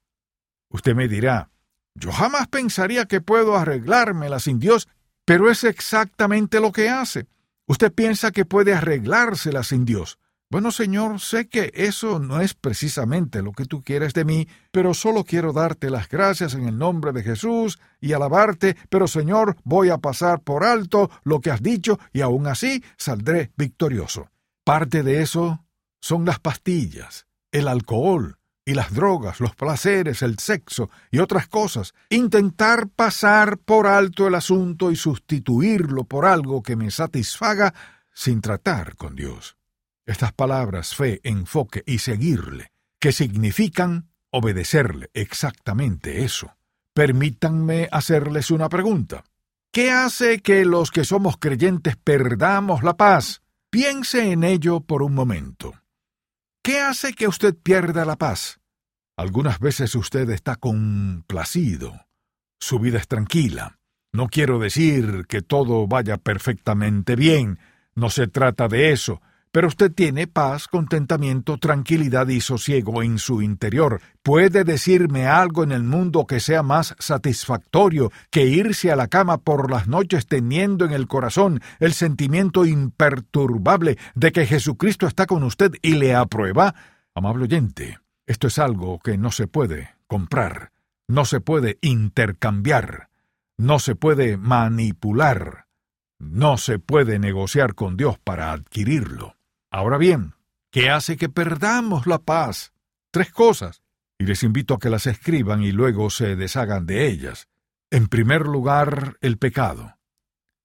Usted 0.68 0.94
me 0.94 1.08
dirá, 1.08 1.50
Yo 1.94 2.12
jamás 2.12 2.48
pensaría 2.48 3.06
que 3.06 3.20
puedo 3.20 3.56
arreglármela 3.56 4.40
sin 4.40 4.58
Dios, 4.58 4.88
pero 5.25 5.50
es 5.50 5.64
exactamente 5.64 6.60
lo 6.60 6.72
que 6.72 6.90
hace. 6.90 7.26
Usted 7.66 7.92
piensa 7.92 8.30
que 8.30 8.44
puede 8.44 8.75
arreglársela 8.75 9.62
sin 9.62 9.85
Dios. 9.85 10.18
Bueno, 10.49 10.70
Señor, 10.70 11.18
sé 11.18 11.49
que 11.49 11.73
eso 11.75 12.20
no 12.20 12.40
es 12.40 12.54
precisamente 12.54 13.42
lo 13.42 13.50
que 13.50 13.64
tú 13.64 13.82
quieres 13.82 14.14
de 14.14 14.25
mí, 14.25 14.46
pero 14.70 14.94
solo 14.94 15.25
quiero 15.25 15.52
darte 15.52 15.90
las 15.90 16.08
gracias 16.08 16.54
en 16.54 16.68
el 16.68 16.78
nombre 16.78 17.12
de 17.12 17.25
Jesús 17.25 17.80
y 18.00 18.12
alabarte, 18.12 18.76
pero 18.88 19.08
Señor, 19.08 19.56
voy 19.64 19.90
a 19.90 19.99
pasar 19.99 20.40
por 20.42 20.62
alto 20.62 21.11
lo 21.25 21.40
que 21.40 21.50
has 21.50 21.62
dicho 21.62 21.99
y 22.12 22.20
aún 22.20 22.46
así 22.46 22.85
saldré 22.96 23.50
victorioso. 23.56 24.30
Parte 24.62 25.02
de 25.02 25.23
eso 25.23 25.64
son 26.00 26.25
las 26.25 26.38
pastillas, 26.38 27.26
el 27.50 27.66
alcohol 27.66 28.36
y 28.66 28.75
las 28.75 28.92
drogas, 28.92 29.40
los 29.40 29.54
placeres, 29.54 30.20
el 30.23 30.38
sexo 30.38 30.90
y 31.11 31.20
otras 31.20 31.46
cosas. 31.46 31.94
Intentar 32.11 32.88
pasar 32.88 33.58
por 33.58 33.87
alto 33.87 34.26
el 34.26 34.35
asunto 34.35 34.90
y 34.90 34.96
sustituirlo 34.96 36.04
por 36.04 36.26
algo 36.26 36.62
que 36.62 36.75
me 36.76 36.90
satisfaga 36.90 37.73
sin 38.12 38.40
tratar 38.40 38.96
con 38.96 39.14
Dios. 39.14 39.56
Estas 40.04 40.32
palabras, 40.32 40.94
fe, 40.94 41.20
enfoque 41.23 41.85
y 41.87 41.99
seguirle, 41.99 42.73
que 42.99 43.12
significan 43.12 44.08
obedecerle 44.30 45.11
exactamente 45.14 46.25
eso. 46.25 46.56
Permítanme 46.92 47.88
hacerles 47.92 48.50
una 48.50 48.68
pregunta. 48.68 49.25
¿Qué 49.70 49.92
hace 49.92 50.40
que 50.40 50.64
los 50.64 50.90
que 50.90 51.04
somos 51.04 51.37
creyentes 51.37 51.96
perdamos 51.96 52.82
la 52.82 52.96
paz? 52.96 53.42
Piense 53.70 54.32
en 54.32 54.42
ello 54.42 54.80
por 54.80 55.02
un 55.02 55.14
momento. 55.14 55.75
¿Qué 56.66 56.80
hace 56.80 57.12
que 57.12 57.28
usted 57.28 57.54
pierda 57.54 58.04
la 58.04 58.16
paz? 58.16 58.58
Algunas 59.16 59.61
veces 59.61 59.94
usted 59.94 60.28
está 60.30 60.56
complacido. 60.56 62.08
Su 62.58 62.80
vida 62.80 62.99
es 62.99 63.06
tranquila. 63.06 63.78
No 64.12 64.26
quiero 64.26 64.58
decir 64.58 65.26
que 65.28 65.42
todo 65.42 65.87
vaya 65.87 66.16
perfectamente 66.16 67.14
bien. 67.14 67.61
No 67.94 68.11
se 68.11 68.26
trata 68.26 68.66
de 68.66 68.90
eso 68.90 69.23
pero 69.56 69.68
usted 69.68 69.90
tiene 69.90 70.26
paz, 70.26 70.68
contentamiento, 70.68 71.56
tranquilidad 71.56 72.28
y 72.28 72.42
sosiego 72.42 73.02
en 73.02 73.18
su 73.18 73.40
interior. 73.40 74.02
¿Puede 74.22 74.64
decirme 74.64 75.28
algo 75.28 75.64
en 75.64 75.72
el 75.72 75.82
mundo 75.82 76.26
que 76.26 76.40
sea 76.40 76.62
más 76.62 76.94
satisfactorio 76.98 78.12
que 78.30 78.44
irse 78.44 78.92
a 78.92 78.96
la 78.96 79.08
cama 79.08 79.38
por 79.38 79.70
las 79.70 79.88
noches 79.88 80.26
teniendo 80.26 80.84
en 80.84 80.92
el 80.92 81.08
corazón 81.08 81.62
el 81.80 81.94
sentimiento 81.94 82.66
imperturbable 82.66 83.96
de 84.14 84.30
que 84.30 84.44
Jesucristo 84.44 85.06
está 85.06 85.25
con 85.25 85.42
usted 85.42 85.72
y 85.80 85.92
le 85.92 86.14
aprueba? 86.14 86.75
Amable 87.14 87.44
oyente, 87.44 87.98
esto 88.26 88.48
es 88.48 88.58
algo 88.58 88.98
que 88.98 89.16
no 89.16 89.30
se 89.30 89.46
puede 89.46 89.94
comprar, 90.06 90.70
no 91.08 91.25
se 91.25 91.40
puede 91.40 91.78
intercambiar, 91.80 93.08
no 93.56 93.78
se 93.78 93.94
puede 93.94 94.36
manipular, 94.36 95.64
no 96.18 96.58
se 96.58 96.78
puede 96.78 97.18
negociar 97.18 97.75
con 97.75 97.96
Dios 97.96 98.18
para 98.18 98.52
adquirirlo. 98.52 99.36
Ahora 99.70 99.99
bien, 99.99 100.35
¿qué 100.70 100.90
hace 100.90 101.16
que 101.16 101.28
perdamos 101.28 102.06
la 102.06 102.18
paz? 102.18 102.73
Tres 103.11 103.32
cosas, 103.32 103.82
y 104.18 104.25
les 104.25 104.42
invito 104.42 104.75
a 104.75 104.78
que 104.78 104.90
las 104.90 105.06
escriban 105.06 105.62
y 105.62 105.73
luego 105.73 106.11
se 106.11 106.37
deshagan 106.37 106.87
de 106.87 107.08
ellas. 107.08 107.49
En 107.90 108.08
primer 108.08 108.46
lugar, 108.46 109.16
el 109.20 109.38
pecado. 109.38 109.99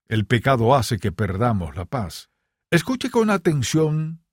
El 0.08 0.26
pecado 0.26 0.76
hace 0.76 0.98
que 1.00 1.12
perdamos 1.12 1.76
la 1.76 1.86
paz. 1.86 2.30
Escuche 2.72 3.10
con 3.10 3.30
atención. 3.30 4.24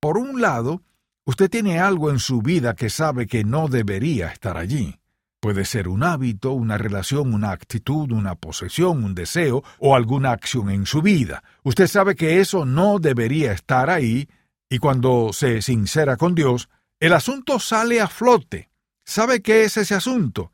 Por 0.00 0.18
un 0.18 0.40
lado, 0.40 0.82
usted 1.24 1.50
tiene 1.50 1.80
algo 1.80 2.10
en 2.10 2.18
su 2.18 2.42
vida 2.42 2.74
que 2.74 2.90
sabe 2.90 3.26
que 3.26 3.44
no 3.44 3.68
debería 3.68 4.28
estar 4.28 4.56
allí. 4.56 5.00
Puede 5.44 5.66
ser 5.66 5.88
un 5.88 6.02
hábito, 6.04 6.52
una 6.52 6.78
relación, 6.78 7.34
una 7.34 7.50
actitud, 7.50 8.12
una 8.12 8.34
posesión, 8.34 9.04
un 9.04 9.14
deseo 9.14 9.62
o 9.78 9.94
alguna 9.94 10.30
acción 10.30 10.70
en 10.70 10.86
su 10.86 11.02
vida. 11.02 11.44
Usted 11.62 11.86
sabe 11.86 12.14
que 12.14 12.40
eso 12.40 12.64
no 12.64 12.98
debería 12.98 13.52
estar 13.52 13.90
ahí 13.90 14.26
y 14.70 14.78
cuando 14.78 15.34
se 15.34 15.60
sincera 15.60 16.16
con 16.16 16.34
Dios, 16.34 16.70
el 16.98 17.12
asunto 17.12 17.60
sale 17.60 18.00
a 18.00 18.08
flote. 18.08 18.70
¿Sabe 19.04 19.42
qué 19.42 19.64
es 19.64 19.76
ese 19.76 19.94
asunto? 19.94 20.50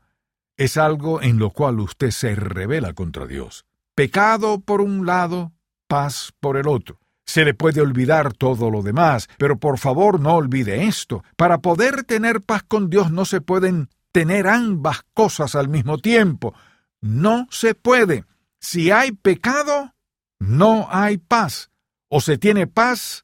Es 0.57 0.75
algo 0.75 1.21
en 1.21 1.39
lo 1.39 1.51
cual 1.51 1.79
usted 1.79 2.11
se 2.11 2.35
revela 2.35 2.91
contra 2.91 3.25
Dios. 3.25 3.63
Pecado 3.95 4.59
por 4.59 4.81
un 4.81 5.05
lado, 5.05 5.53
paz 5.87 6.33
por 6.41 6.57
el 6.57 6.67
otro. 6.67 6.99
Se 7.25 7.45
le 7.45 7.53
puede 7.53 7.79
olvidar 7.79 8.33
todo 8.33 8.69
lo 8.69 8.81
demás, 8.81 9.29
pero 9.37 9.57
por 9.57 9.77
favor 9.77 10.19
no 10.19 10.35
olvide 10.35 10.83
esto. 10.83 11.23
Para 11.37 11.59
poder 11.59 12.03
tener 12.03 12.41
paz 12.41 12.63
con 12.63 12.89
Dios 12.89 13.09
no 13.09 13.23
se 13.23 13.39
pueden 13.39 13.87
tener 14.11 14.47
ambas 14.47 15.03
cosas 15.13 15.55
al 15.55 15.69
mismo 15.69 15.97
tiempo. 15.97 16.53
No 17.01 17.47
se 17.49 17.75
puede. 17.75 18.25
Si 18.59 18.91
hay 18.91 19.11
pecado, 19.11 19.93
no 20.39 20.87
hay 20.89 21.17
paz. 21.17 21.71
O 22.09 22.21
se 22.21 22.37
tiene 22.37 22.67
paz 22.67 23.23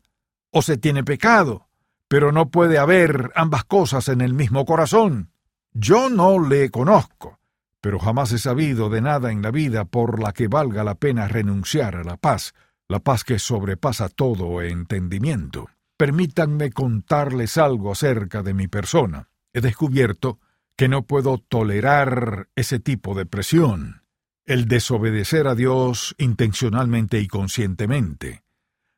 o 0.51 0.61
se 0.61 0.77
tiene 0.77 1.03
pecado. 1.03 1.67
Pero 2.07 2.31
no 2.31 2.49
puede 2.49 2.77
haber 2.77 3.31
ambas 3.35 3.65
cosas 3.65 4.07
en 4.07 4.21
el 4.21 4.33
mismo 4.33 4.65
corazón. 4.65 5.31
Yo 5.73 6.09
no 6.09 6.39
le 6.39 6.71
conozco, 6.71 7.39
pero 7.81 7.99
jamás 7.99 8.31
he 8.31 8.39
sabido 8.39 8.89
de 8.89 9.01
nada 9.01 9.31
en 9.31 9.41
la 9.41 9.51
vida 9.51 9.85
por 9.85 10.19
la 10.21 10.31
que 10.31 10.47
valga 10.47 10.83
la 10.83 10.95
pena 10.95 11.27
renunciar 11.27 11.97
a 11.97 12.03
la 12.03 12.17
paz, 12.17 12.53
la 12.87 12.99
paz 12.99 13.23
que 13.23 13.37
sobrepasa 13.37 14.09
todo 14.09 14.61
entendimiento. 14.61 15.69
Permítanme 15.97 16.71
contarles 16.71 17.57
algo 17.57 17.91
acerca 17.91 18.41
de 18.41 18.53
mi 18.53 18.67
persona. 18.67 19.29
He 19.53 19.61
descubierto 19.61 20.39
que 20.77 20.87
no 20.87 21.01
puedo 21.01 21.39
tolerar 21.39 22.49
ese 22.55 22.79
tipo 22.79 23.15
de 23.15 23.25
presión, 23.25 24.03
el 24.45 24.67
desobedecer 24.67 25.47
a 25.47 25.55
Dios 25.55 26.15
intencionalmente 26.19 27.19
y 27.19 27.27
conscientemente. 27.27 28.43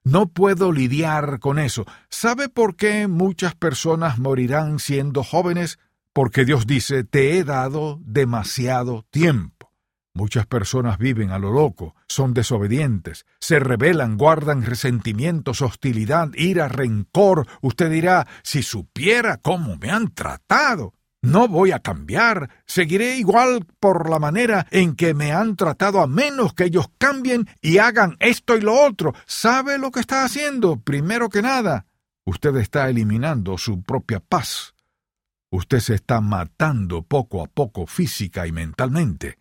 No 0.04 0.28
puedo 0.28 0.72
lidiar 0.74 1.40
con 1.40 1.58
eso. 1.58 1.86
¿Sabe 2.10 2.50
por 2.50 2.76
qué 2.76 3.08
muchas 3.08 3.56
personas 3.56 4.20
morirán 4.20 4.80
siendo 4.80 5.24
jóvenes? 5.24 5.80
Porque 6.14 6.44
Dios 6.44 6.68
dice, 6.68 7.06
te 7.06 7.38
he 7.38 7.44
dado 7.46 8.00
demasiado 8.04 9.06
tiempo. 9.10 9.72
Muchas 10.14 10.46
personas 10.48 10.98
viven 10.98 11.32
a 11.32 11.40
lo 11.40 11.52
loco, 11.52 11.96
son 12.08 12.34
desobedientes, 12.34 13.26
se 13.40 13.60
rebelan, 13.60 14.18
guardan 14.18 14.66
resentimientos, 14.66 15.62
hostilidad, 15.62 16.30
ira, 16.34 16.68
rencor. 16.68 17.48
Usted 17.62 17.90
dirá, 17.90 18.28
si 18.44 18.64
supiera 18.64 19.38
cómo 19.38 19.78
me 19.78 19.92
han 19.92 20.14
tratado. 20.14 20.94
No 21.22 21.50
voy 21.50 21.72
a 21.72 21.80
cambiar, 21.80 22.50
seguiré 22.66 23.18
igual 23.18 23.66
por 23.80 24.10
la 24.10 24.20
manera 24.20 24.66
en 24.72 24.96
que 24.96 25.14
me 25.14 25.34
han 25.34 25.58
tratado 25.58 26.00
a 26.00 26.08
menos 26.08 26.54
que 26.54 26.66
ellos 26.66 26.90
cambien 26.98 27.50
y 27.62 27.80
hagan 27.80 28.16
esto 28.20 28.56
y 28.56 28.62
lo 28.62 28.74
otro. 28.74 29.14
¿Sabe 29.26 29.78
lo 29.78 29.92
que 29.92 30.00
está 30.00 30.24
haciendo? 30.24 30.78
Primero 30.78 31.28
que 31.28 31.42
nada, 31.42 31.86
usted 32.26 32.56
está 32.56 32.90
eliminando 32.90 33.58
su 33.58 33.84
propia 33.84 34.22
paz. 34.22 34.74
Usted 35.52 35.80
se 35.80 35.96
está 35.96 36.22
matando 36.22 37.02
poco 37.02 37.44
a 37.44 37.48
poco 37.48 37.86
física 37.86 38.48
y 38.48 38.54
mentalmente. 38.54 39.40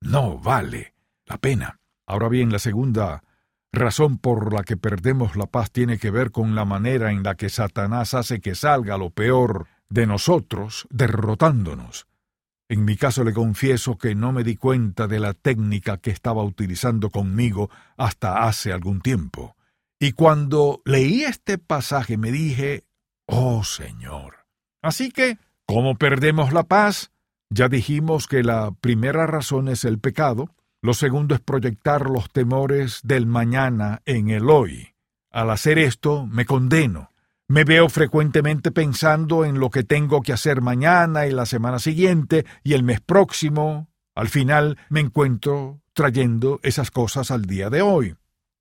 No 0.00 0.38
vale 0.38 0.94
la 1.26 1.38
pena. 1.38 1.80
Ahora 2.06 2.28
bien, 2.28 2.52
la 2.52 2.60
segunda 2.60 3.24
razón 3.72 4.18
por 4.18 4.52
la 4.52 4.62
que 4.62 4.76
perdemos 4.76 5.34
la 5.34 5.46
paz 5.46 5.72
tiene 5.72 5.98
que 5.98 6.12
ver 6.12 6.30
con 6.30 6.54
la 6.54 6.64
manera 6.64 7.10
en 7.10 7.24
la 7.24 7.34
que 7.34 7.48
Satanás 7.48 8.14
hace 8.14 8.40
que 8.40 8.54
salga 8.54 8.96
lo 8.98 9.10
peor 9.10 9.66
de 9.90 10.06
nosotros 10.06 10.86
derrotándonos. 10.90 12.06
En 12.68 12.84
mi 12.84 12.96
caso 12.96 13.24
le 13.24 13.32
confieso 13.32 13.96
que 13.96 14.14
no 14.14 14.32
me 14.32 14.44
di 14.44 14.56
cuenta 14.56 15.06
de 15.06 15.20
la 15.20 15.32
técnica 15.32 15.96
que 15.96 16.10
estaba 16.10 16.42
utilizando 16.44 17.10
conmigo 17.10 17.70
hasta 17.96 18.46
hace 18.46 18.72
algún 18.72 19.00
tiempo. 19.00 19.56
Y 19.98 20.12
cuando 20.12 20.82
leí 20.84 21.24
este 21.24 21.58
pasaje 21.58 22.18
me 22.18 22.30
dije, 22.30 22.84
Oh 23.26 23.64
Señor. 23.64 24.46
Así 24.82 25.10
que, 25.10 25.38
¿cómo 25.66 25.96
perdemos 25.96 26.52
la 26.52 26.64
paz? 26.64 27.10
Ya 27.50 27.68
dijimos 27.68 28.26
que 28.26 28.42
la 28.42 28.70
primera 28.72 29.26
razón 29.26 29.68
es 29.68 29.84
el 29.84 29.98
pecado, 29.98 30.50
lo 30.82 30.94
segundo 30.94 31.34
es 31.34 31.40
proyectar 31.40 32.08
los 32.08 32.30
temores 32.30 33.00
del 33.02 33.26
mañana 33.26 34.02
en 34.04 34.28
el 34.28 34.50
hoy. 34.50 34.94
Al 35.30 35.50
hacer 35.50 35.78
esto 35.78 36.26
me 36.26 36.44
condeno, 36.44 37.10
me 37.48 37.64
veo 37.64 37.88
frecuentemente 37.88 38.70
pensando 38.70 39.46
en 39.46 39.58
lo 39.58 39.70
que 39.70 39.82
tengo 39.82 40.20
que 40.20 40.34
hacer 40.34 40.60
mañana 40.60 41.26
y 41.26 41.30
la 41.30 41.46
semana 41.46 41.78
siguiente 41.78 42.44
y 42.62 42.74
el 42.74 42.82
mes 42.82 43.00
próximo. 43.00 43.88
Al 44.14 44.28
final 44.28 44.76
me 44.90 45.00
encuentro 45.00 45.80
trayendo 45.94 46.60
esas 46.62 46.90
cosas 46.90 47.30
al 47.30 47.46
día 47.46 47.70
de 47.70 47.80
hoy. 47.80 48.14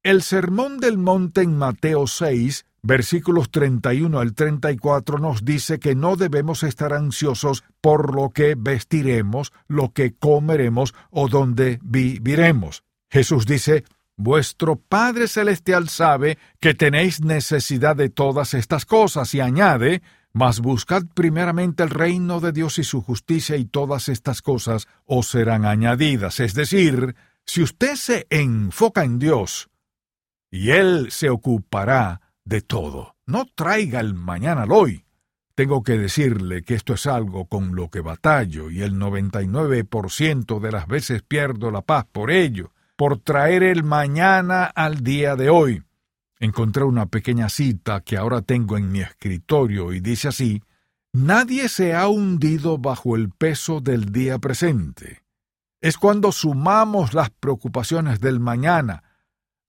El 0.04 0.22
Sermón 0.22 0.78
del 0.78 0.98
Monte 0.98 1.42
en 1.42 1.58
Mateo 1.58 2.08
6, 2.08 2.66
versículos 2.82 3.52
31 3.52 4.20
al 4.20 4.34
34 4.34 5.20
nos 5.20 5.44
dice 5.44 5.80
que 5.80 5.94
no 5.94 6.16
debemos 6.16 6.64
estar 6.64 6.94
ansiosos 6.94 7.66
por 7.82 8.16
lo 8.16 8.30
que 8.30 8.56
vestiremos, 8.58 9.52
lo 9.68 9.92
que 9.92 10.16
comeremos 10.16 10.96
o 11.12 11.28
dónde 11.28 11.80
viviremos. 11.84 12.84
Jesús 13.10 13.46
dice, 13.46 13.84
Vuestro 14.18 14.78
Padre 14.78 15.28
Celestial 15.28 15.90
sabe 15.90 16.40
que 16.60 16.74
tenéis 16.74 17.22
necesidad 17.22 17.96
de 17.96 18.10
todas 18.10 18.56
estas 18.56 18.86
cosas 18.86 19.34
y 19.36 19.42
añade, 19.42 20.02
mas 20.34 20.60
buscad 20.60 21.04
primeramente 21.14 21.84
el 21.84 21.92
reino 21.92 22.40
de 22.40 22.52
Dios 22.52 22.80
y 22.80 22.84
su 22.84 23.02
justicia 23.02 23.56
y 23.58 23.66
todas 23.66 24.10
estas 24.10 24.42
cosas 24.42 24.88
os 25.06 25.28
serán 25.28 25.66
añadidas. 25.66 26.40
Es 26.40 26.56
decir, 26.56 27.16
si 27.46 27.62
usted 27.62 27.96
se 27.96 28.26
enfoca 28.32 29.04
en 29.04 29.20
Dios, 29.20 29.70
y 30.50 30.72
Él 30.72 31.12
se 31.12 31.30
ocupará 31.30 32.22
de 32.44 32.62
todo. 32.62 33.16
No 33.26 33.46
traiga 33.54 34.00
el 34.00 34.14
mañana 34.14 34.64
al 34.64 34.72
hoy. 34.72 35.06
Tengo 35.56 35.84
que 35.84 35.98
decirle 35.98 36.64
que 36.64 36.76
esto 36.76 36.94
es 36.94 37.08
algo 37.08 37.48
con 37.48 37.76
lo 37.76 37.90
que 37.90 38.00
batallo 38.00 38.70
y 38.70 38.82
el 38.82 38.94
99% 38.94 40.60
de 40.60 40.72
las 40.72 40.88
veces 40.88 41.24
pierdo 41.24 41.72
la 41.72 41.82
paz 41.82 42.06
por 42.12 42.32
ello, 42.32 42.74
por 42.98 43.20
traer 43.20 43.64
el 43.64 43.84
mañana 43.84 44.66
al 44.66 45.04
día 45.04 45.36
de 45.36 45.50
hoy. 45.50 45.84
Encontré 46.40 46.84
una 46.84 47.06
pequeña 47.06 47.48
cita 47.48 48.02
que 48.02 48.18
ahora 48.18 48.42
tengo 48.42 48.76
en 48.76 48.92
mi 48.92 49.00
escritorio 49.02 49.94
y 49.94 50.02
dice 50.02 50.28
así, 50.28 50.62
Nadie 51.14 51.70
se 51.70 51.96
ha 51.96 52.08
hundido 52.08 52.78
bajo 52.78 53.16
el 53.16 53.30
peso 53.30 53.80
del 53.82 54.12
día 54.12 54.40
presente. 54.40 55.24
Es 55.80 55.98
cuando 55.98 56.32
sumamos 56.32 57.14
las 57.14 57.30
preocupaciones 57.30 58.20
del 58.20 58.40
mañana 58.40 59.04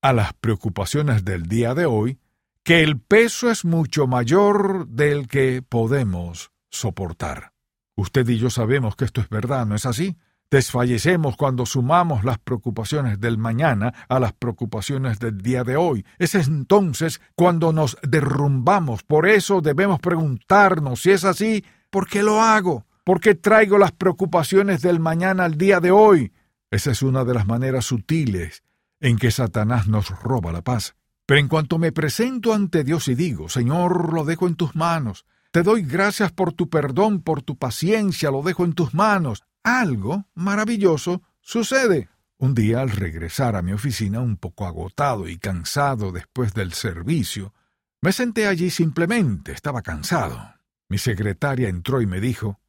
a 0.02 0.12
las 0.12 0.32
preocupaciones 0.32 1.24
del 1.24 1.44
día 1.44 1.74
de 1.74 1.86
hoy, 1.86 2.18
que 2.62 2.82
el 2.82 2.98
peso 2.98 3.50
es 3.50 3.64
mucho 3.64 4.06
mayor 4.06 4.88
del 4.88 5.28
que 5.28 5.62
podemos 5.62 6.50
soportar. 6.70 7.52
Usted 7.94 8.28
y 8.28 8.38
yo 8.38 8.48
sabemos 8.50 8.96
que 8.96 9.04
esto 9.04 9.20
es 9.20 9.28
verdad, 9.28 9.66
¿no 9.66 9.74
es 9.74 9.86
así? 9.86 10.16
Desfallecemos 10.50 11.36
cuando 11.36 11.66
sumamos 11.66 12.24
las 12.24 12.38
preocupaciones 12.38 13.20
del 13.20 13.36
mañana 13.36 13.92
a 14.08 14.18
las 14.18 14.32
preocupaciones 14.32 15.18
del 15.18 15.38
día 15.38 15.62
de 15.62 15.76
hoy. 15.76 16.06
Es 16.18 16.34
entonces 16.34 17.20
cuando 17.34 17.72
nos 17.72 17.98
derrumbamos. 18.02 19.02
Por 19.02 19.28
eso 19.28 19.60
debemos 19.60 20.00
preguntarnos 20.00 21.02
si 21.02 21.10
es 21.10 21.24
así, 21.24 21.64
¿por 21.90 22.08
qué 22.08 22.22
lo 22.22 22.40
hago? 22.40 22.86
¿Por 23.04 23.20
qué 23.20 23.34
traigo 23.34 23.76
las 23.76 23.92
preocupaciones 23.92 24.80
del 24.80 25.00
mañana 25.00 25.44
al 25.44 25.58
día 25.58 25.80
de 25.80 25.90
hoy? 25.90 26.32
Esa 26.70 26.92
es 26.92 27.02
una 27.02 27.24
de 27.24 27.34
las 27.34 27.46
maneras 27.46 27.84
sutiles 27.84 28.62
en 29.00 29.16
que 29.16 29.30
Satanás 29.30 29.86
nos 29.86 30.08
roba 30.22 30.50
la 30.50 30.62
paz. 30.62 30.94
Pero 31.26 31.40
en 31.40 31.48
cuanto 31.48 31.78
me 31.78 31.92
presento 31.92 32.54
ante 32.54 32.84
Dios 32.84 33.06
y 33.08 33.14
digo, 33.14 33.50
Señor, 33.50 34.14
lo 34.14 34.24
dejo 34.24 34.48
en 34.48 34.54
tus 34.54 34.74
manos, 34.74 35.26
te 35.50 35.62
doy 35.62 35.82
gracias 35.82 36.32
por 36.32 36.52
tu 36.52 36.68
perdón, 36.68 37.20
por 37.20 37.42
tu 37.42 37.56
paciencia, 37.56 38.30
lo 38.30 38.42
dejo 38.42 38.64
en 38.64 38.72
tus 38.72 38.94
manos, 38.94 39.44
algo 39.68 40.26
maravilloso 40.34 41.22
sucede. 41.40 42.08
Un 42.38 42.54
día 42.54 42.80
al 42.80 42.90
regresar 42.90 43.56
a 43.56 43.62
mi 43.62 43.72
oficina 43.72 44.20
un 44.20 44.36
poco 44.36 44.66
agotado 44.66 45.28
y 45.28 45.38
cansado 45.38 46.12
después 46.12 46.54
del 46.54 46.72
servicio, 46.72 47.52
me 48.00 48.12
senté 48.12 48.46
allí 48.46 48.70
simplemente, 48.70 49.52
estaba 49.52 49.82
cansado. 49.82 50.54
Mi 50.88 50.98
secretaria 50.98 51.68
entró 51.68 52.00
y 52.00 52.06
me 52.06 52.20
dijo, 52.20 52.60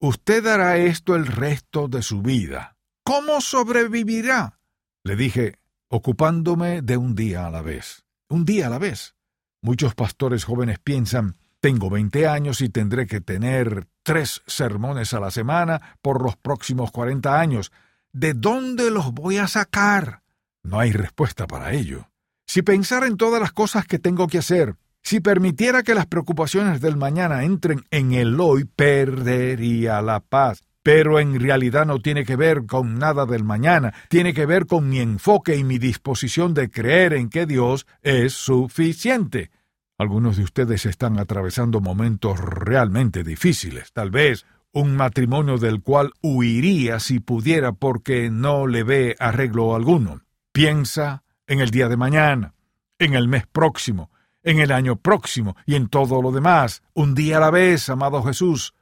Usted 0.00 0.46
hará 0.46 0.76
esto 0.78 1.16
el 1.16 1.26
resto 1.26 1.88
de 1.88 2.02
su 2.02 2.22
vida. 2.22 2.76
¿Cómo 3.02 3.40
sobrevivirá? 3.40 4.60
Le 5.04 5.16
dije, 5.16 5.58
ocupándome 5.88 6.82
de 6.82 6.96
un 6.96 7.14
día 7.14 7.46
a 7.46 7.50
la 7.50 7.62
vez 7.62 8.04
un 8.28 8.44
día 8.44 8.66
a 8.66 8.70
la 8.70 8.78
vez. 8.78 9.14
Muchos 9.62 9.94
pastores 9.94 10.44
jóvenes 10.44 10.78
piensan, 10.78 11.36
tengo 11.60 11.90
veinte 11.90 12.28
años 12.28 12.60
y 12.60 12.68
tendré 12.68 13.06
que 13.06 13.20
tener 13.20 13.88
tres 14.08 14.40
sermones 14.46 15.12
a 15.12 15.20
la 15.20 15.30
semana 15.30 15.98
por 16.00 16.22
los 16.22 16.34
próximos 16.34 16.90
cuarenta 16.90 17.38
años. 17.38 17.70
¿De 18.10 18.32
dónde 18.32 18.90
los 18.90 19.12
voy 19.12 19.36
a 19.36 19.46
sacar? 19.48 20.22
No 20.62 20.80
hay 20.80 20.92
respuesta 20.92 21.46
para 21.46 21.74
ello. 21.74 22.08
Si 22.46 22.62
pensara 22.62 23.06
en 23.06 23.18
todas 23.18 23.38
las 23.38 23.52
cosas 23.52 23.84
que 23.84 23.98
tengo 23.98 24.26
que 24.26 24.38
hacer, 24.38 24.76
si 25.02 25.20
permitiera 25.20 25.82
que 25.82 25.94
las 25.94 26.06
preocupaciones 26.06 26.80
del 26.80 26.96
mañana 26.96 27.44
entren 27.44 27.84
en 27.90 28.14
el 28.14 28.40
hoy, 28.40 28.64
perdería 28.64 30.00
la 30.00 30.20
paz 30.20 30.62
pero 30.80 31.20
en 31.20 31.38
realidad 31.38 31.84
no 31.84 31.98
tiene 31.98 32.24
que 32.24 32.36
ver 32.36 32.64
con 32.64 32.98
nada 32.98 33.26
del 33.26 33.44
mañana, 33.44 33.92
tiene 34.08 34.32
que 34.32 34.46
ver 34.46 34.64
con 34.64 34.88
mi 34.88 35.00
enfoque 35.00 35.54
y 35.54 35.62
mi 35.62 35.76
disposición 35.76 36.54
de 36.54 36.70
creer 36.70 37.12
en 37.12 37.28
que 37.28 37.44
Dios 37.44 37.86
es 38.00 38.32
suficiente. 38.32 39.50
Algunos 39.98 40.36
de 40.36 40.44
ustedes 40.44 40.86
están 40.86 41.18
atravesando 41.18 41.80
momentos 41.80 42.38
realmente 42.38 43.24
difíciles, 43.24 43.92
tal 43.92 44.12
vez 44.12 44.46
un 44.72 44.94
matrimonio 44.94 45.58
del 45.58 45.82
cual 45.82 46.12
huiría 46.22 47.00
si 47.00 47.18
pudiera 47.18 47.72
porque 47.72 48.30
no 48.30 48.68
le 48.68 48.84
ve 48.84 49.16
arreglo 49.18 49.74
alguno. 49.74 50.22
Piensa 50.52 51.24
en 51.48 51.60
el 51.60 51.70
día 51.70 51.88
de 51.88 51.96
mañana, 51.96 52.54
en 53.00 53.14
el 53.14 53.26
mes 53.26 53.44
próximo, 53.48 54.12
en 54.44 54.60
el 54.60 54.70
año 54.70 54.94
próximo 54.96 55.56
y 55.66 55.74
en 55.74 55.88
todo 55.88 56.22
lo 56.22 56.30
demás, 56.30 56.82
un 56.94 57.16
día 57.16 57.38
a 57.38 57.40
la 57.40 57.50
vez, 57.50 57.88
amado 57.88 58.22
Jesús. 58.22 58.74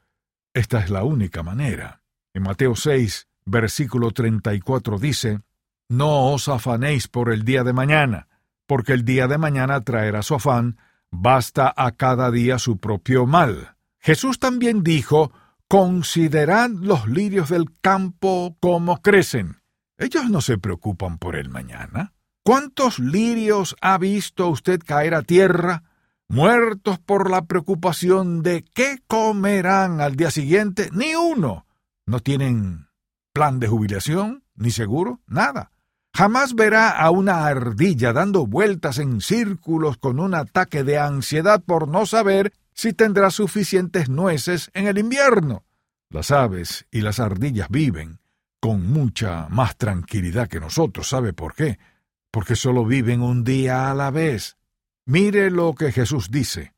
Esta 0.52 0.80
es 0.80 0.90
la 0.90 1.02
única 1.02 1.42
manera. 1.42 2.02
En 2.34 2.42
Mateo 2.42 2.76
6, 2.76 3.26
versículo 3.46 4.10
34 4.10 4.98
dice, 4.98 5.40
No 5.88 6.32
os 6.32 6.48
afanéis 6.48 7.08
por 7.08 7.32
el 7.32 7.42
día 7.42 7.64
de 7.64 7.72
mañana, 7.72 8.28
porque 8.66 8.92
el 8.92 9.04
día 9.04 9.28
de 9.28 9.38
mañana 9.38 9.80
traerá 9.80 10.22
su 10.22 10.34
afán, 10.34 10.76
basta 11.20 11.72
a 11.76 11.92
cada 11.92 12.30
día 12.30 12.58
su 12.58 12.78
propio 12.78 13.26
mal. 13.26 13.76
Jesús 14.00 14.38
también 14.38 14.82
dijo, 14.82 15.32
Considerad 15.68 16.70
los 16.70 17.08
lirios 17.08 17.50
del 17.50 17.66
campo 17.80 18.56
como 18.60 19.02
crecen. 19.02 19.62
Ellos 19.98 20.30
no 20.30 20.40
se 20.40 20.58
preocupan 20.58 21.18
por 21.18 21.34
el 21.34 21.48
mañana. 21.48 22.12
¿Cuántos 22.44 23.00
lirios 23.00 23.74
ha 23.80 23.98
visto 23.98 24.48
usted 24.48 24.80
caer 24.84 25.14
a 25.14 25.22
tierra 25.22 25.82
muertos 26.28 26.98
por 26.98 27.30
la 27.30 27.46
preocupación 27.46 28.42
de 28.42 28.64
qué 28.74 29.02
comerán 29.06 30.00
al 30.00 30.16
día 30.16 30.30
siguiente, 30.30 30.90
ni 30.92 31.14
uno. 31.14 31.66
No 32.04 32.20
tienen 32.20 32.88
plan 33.32 33.60
de 33.60 33.68
jubilación, 33.68 34.44
ni 34.54 34.70
seguro, 34.70 35.20
nada. 35.26 35.70
Jamás 36.16 36.54
verá 36.54 36.92
a 36.92 37.10
una 37.10 37.46
ardilla 37.46 38.14
dando 38.14 38.46
vueltas 38.46 38.98
en 38.98 39.20
círculos 39.20 39.98
con 39.98 40.18
un 40.18 40.34
ataque 40.34 40.82
de 40.82 40.98
ansiedad 40.98 41.62
por 41.62 41.88
no 41.88 42.06
saber 42.06 42.54
si 42.72 42.94
tendrá 42.94 43.30
suficientes 43.30 44.08
nueces 44.08 44.70
en 44.72 44.86
el 44.86 44.96
invierno. 44.96 45.66
Las 46.08 46.30
aves 46.30 46.86
y 46.90 47.02
las 47.02 47.20
ardillas 47.20 47.68
viven 47.68 48.20
con 48.60 48.90
mucha 48.90 49.48
más 49.50 49.76
tranquilidad 49.76 50.48
que 50.48 50.58
nosotros. 50.58 51.06
¿Sabe 51.06 51.34
por 51.34 51.54
qué? 51.54 51.78
Porque 52.30 52.56
solo 52.56 52.86
viven 52.86 53.20
un 53.20 53.44
día 53.44 53.90
a 53.90 53.94
la 53.94 54.10
vez. 54.10 54.56
Mire 55.04 55.50
lo 55.50 55.74
que 55.74 55.92
Jesús 55.92 56.30
dice, 56.30 56.72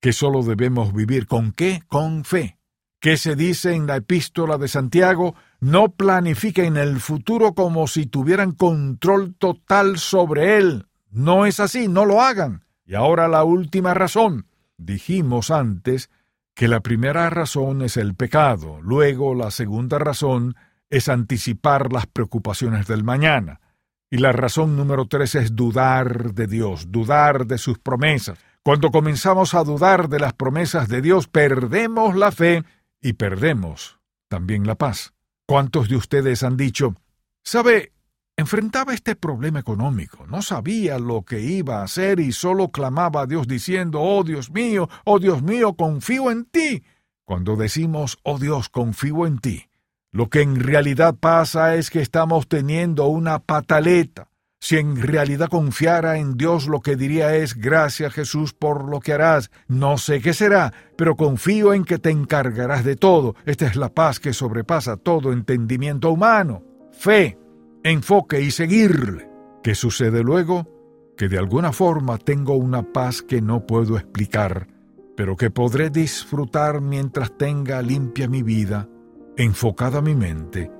que 0.00 0.12
solo 0.12 0.44
debemos 0.44 0.94
vivir 0.94 1.26
con 1.26 1.50
qué? 1.50 1.82
Con 1.88 2.24
fe. 2.24 2.58
¿Qué 3.00 3.16
se 3.16 3.34
dice 3.34 3.74
en 3.74 3.88
la 3.88 3.96
epístola 3.96 4.56
de 4.56 4.68
Santiago? 4.68 5.34
No 5.64 5.88
planifiquen 5.88 6.76
el 6.76 7.00
futuro 7.00 7.54
como 7.54 7.86
si 7.86 8.04
tuvieran 8.04 8.52
control 8.52 9.34
total 9.34 9.96
sobre 9.96 10.58
él. 10.58 10.88
No 11.10 11.46
es 11.46 11.58
así, 11.58 11.88
no 11.88 12.04
lo 12.04 12.20
hagan. 12.20 12.66
Y 12.84 12.94
ahora 12.94 13.28
la 13.28 13.44
última 13.44 13.94
razón. 13.94 14.46
Dijimos 14.76 15.50
antes 15.50 16.10
que 16.52 16.68
la 16.68 16.80
primera 16.80 17.30
razón 17.30 17.80
es 17.80 17.96
el 17.96 18.14
pecado, 18.14 18.78
luego 18.82 19.34
la 19.34 19.50
segunda 19.50 19.98
razón 19.98 20.54
es 20.90 21.08
anticipar 21.08 21.94
las 21.94 22.06
preocupaciones 22.08 22.86
del 22.86 23.02
mañana. 23.02 23.62
Y 24.10 24.18
la 24.18 24.32
razón 24.32 24.76
número 24.76 25.06
tres 25.06 25.34
es 25.34 25.56
dudar 25.56 26.34
de 26.34 26.46
Dios, 26.46 26.92
dudar 26.92 27.46
de 27.46 27.56
sus 27.56 27.78
promesas. 27.78 28.38
Cuando 28.62 28.90
comenzamos 28.90 29.54
a 29.54 29.64
dudar 29.64 30.10
de 30.10 30.20
las 30.20 30.34
promesas 30.34 30.88
de 30.88 31.00
Dios, 31.00 31.26
perdemos 31.26 32.14
la 32.16 32.32
fe 32.32 32.64
y 33.00 33.14
perdemos 33.14 33.98
también 34.28 34.66
la 34.66 34.74
paz. 34.74 35.14
¿Cuántos 35.46 35.90
de 35.90 35.96
ustedes 35.96 36.42
han 36.42 36.56
dicho, 36.56 36.94
sabe, 37.42 37.92
enfrentaba 38.34 38.94
este 38.94 39.14
problema 39.14 39.60
económico, 39.60 40.26
no 40.26 40.40
sabía 40.40 40.98
lo 40.98 41.22
que 41.22 41.40
iba 41.40 41.80
a 41.80 41.84
hacer 41.84 42.18
y 42.18 42.32
solo 42.32 42.70
clamaba 42.70 43.22
a 43.22 43.26
Dios 43.26 43.46
diciendo, 43.46 44.00
oh 44.00 44.24
Dios 44.24 44.50
mío, 44.50 44.88
oh 45.04 45.18
Dios 45.18 45.42
mío, 45.42 45.74
confío 45.74 46.30
en 46.30 46.46
ti? 46.46 46.82
Cuando 47.24 47.56
decimos, 47.56 48.18
oh 48.22 48.38
Dios, 48.38 48.70
confío 48.70 49.26
en 49.26 49.38
ti, 49.38 49.68
lo 50.10 50.30
que 50.30 50.40
en 50.40 50.60
realidad 50.60 51.14
pasa 51.14 51.74
es 51.74 51.90
que 51.90 52.00
estamos 52.00 52.48
teniendo 52.48 53.06
una 53.06 53.38
pataleta. 53.38 54.30
Si 54.64 54.78
en 54.78 54.96
realidad 54.96 55.50
confiara 55.50 56.16
en 56.16 56.38
Dios, 56.38 56.68
lo 56.68 56.80
que 56.80 56.96
diría 56.96 57.36
es 57.36 57.54
gracias 57.54 58.14
Jesús 58.14 58.54
por 58.54 58.88
lo 58.88 58.98
que 58.98 59.12
harás. 59.12 59.50
No 59.68 59.98
sé 59.98 60.22
qué 60.22 60.32
será, 60.32 60.72
pero 60.96 61.16
confío 61.16 61.74
en 61.74 61.84
que 61.84 61.98
te 61.98 62.08
encargarás 62.08 62.82
de 62.82 62.96
todo. 62.96 63.34
Esta 63.44 63.66
es 63.66 63.76
la 63.76 63.92
paz 63.92 64.20
que 64.20 64.32
sobrepasa 64.32 64.96
todo 64.96 65.34
entendimiento 65.34 66.10
humano. 66.10 66.62
Fe, 66.92 67.36
enfoque 67.82 68.40
y 68.40 68.50
seguirle. 68.50 69.28
¿Qué 69.62 69.74
sucede 69.74 70.22
luego? 70.22 71.12
Que 71.14 71.28
de 71.28 71.36
alguna 71.36 71.70
forma 71.70 72.16
tengo 72.16 72.54
una 72.54 72.90
paz 72.90 73.20
que 73.20 73.42
no 73.42 73.66
puedo 73.66 73.98
explicar, 73.98 74.66
pero 75.14 75.36
que 75.36 75.50
podré 75.50 75.90
disfrutar 75.90 76.80
mientras 76.80 77.36
tenga 77.36 77.82
limpia 77.82 78.28
mi 78.28 78.42
vida 78.42 78.88
enfocada 79.36 80.00
mi 80.00 80.14
mente 80.14 80.70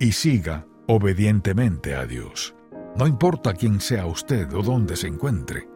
y 0.00 0.10
siga 0.10 0.66
obedientemente 0.88 1.94
a 1.94 2.06
Dios. 2.06 2.56
No 2.96 3.06
importa 3.06 3.54
quién 3.54 3.80
sea 3.80 4.06
usted 4.06 4.52
o 4.52 4.62
dónde 4.62 4.96
se 4.96 5.06
encuentre. 5.06 5.68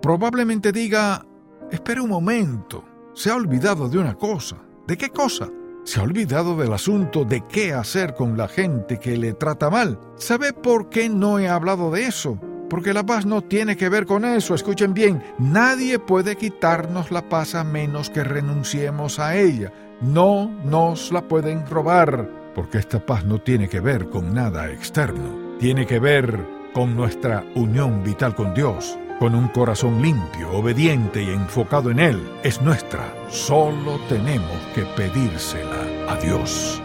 Probablemente 0.00 0.72
diga, 0.72 1.26
espere 1.70 2.00
un 2.00 2.10
momento, 2.10 2.84
se 3.14 3.30
ha 3.30 3.36
olvidado 3.36 3.88
de 3.88 3.98
una 3.98 4.14
cosa. 4.14 4.56
¿De 4.86 4.96
qué 4.96 5.10
cosa? 5.10 5.48
Se 5.84 6.00
ha 6.00 6.02
olvidado 6.02 6.56
del 6.56 6.72
asunto 6.72 7.24
de 7.24 7.42
qué 7.46 7.72
hacer 7.74 8.14
con 8.14 8.36
la 8.36 8.48
gente 8.48 8.98
que 8.98 9.16
le 9.16 9.34
trata 9.34 9.70
mal. 9.70 9.98
¿Sabe 10.16 10.52
por 10.52 10.88
qué 10.88 11.08
no 11.08 11.38
he 11.38 11.48
hablado 11.48 11.90
de 11.90 12.06
eso? 12.06 12.38
Porque 12.70 12.94
la 12.94 13.04
paz 13.04 13.26
no 13.26 13.42
tiene 13.42 13.76
que 13.76 13.88
ver 13.88 14.06
con 14.06 14.24
eso. 14.24 14.54
Escuchen 14.54 14.94
bien, 14.94 15.22
nadie 15.38 15.98
puede 15.98 16.36
quitarnos 16.36 17.10
la 17.10 17.28
paz 17.28 17.54
a 17.54 17.64
menos 17.64 18.10
que 18.10 18.24
renunciemos 18.24 19.18
a 19.18 19.36
ella. 19.36 19.72
No 20.00 20.50
nos 20.64 21.12
la 21.12 21.28
pueden 21.28 21.66
robar, 21.66 22.30
porque 22.54 22.78
esta 22.78 23.04
paz 23.04 23.24
no 23.24 23.40
tiene 23.40 23.68
que 23.68 23.80
ver 23.80 24.08
con 24.08 24.34
nada 24.34 24.70
externo. 24.70 25.43
Tiene 25.58 25.86
que 25.86 25.98
ver 25.98 26.46
con 26.72 26.96
nuestra 26.96 27.44
unión 27.54 28.02
vital 28.02 28.34
con 28.34 28.54
Dios 28.54 28.98
con 29.18 29.34
un 29.34 29.48
corazón 29.48 30.02
limpio, 30.02 30.50
obediente 30.50 31.22
y 31.22 31.30
enfocado 31.30 31.90
en 31.90 31.98
Él, 31.98 32.22
es 32.42 32.60
nuestra. 32.60 33.14
Solo 33.30 33.98
tenemos 34.08 34.58
que 34.74 34.82
pedírsela 34.82 36.12
a 36.12 36.16
Dios. 36.16 36.83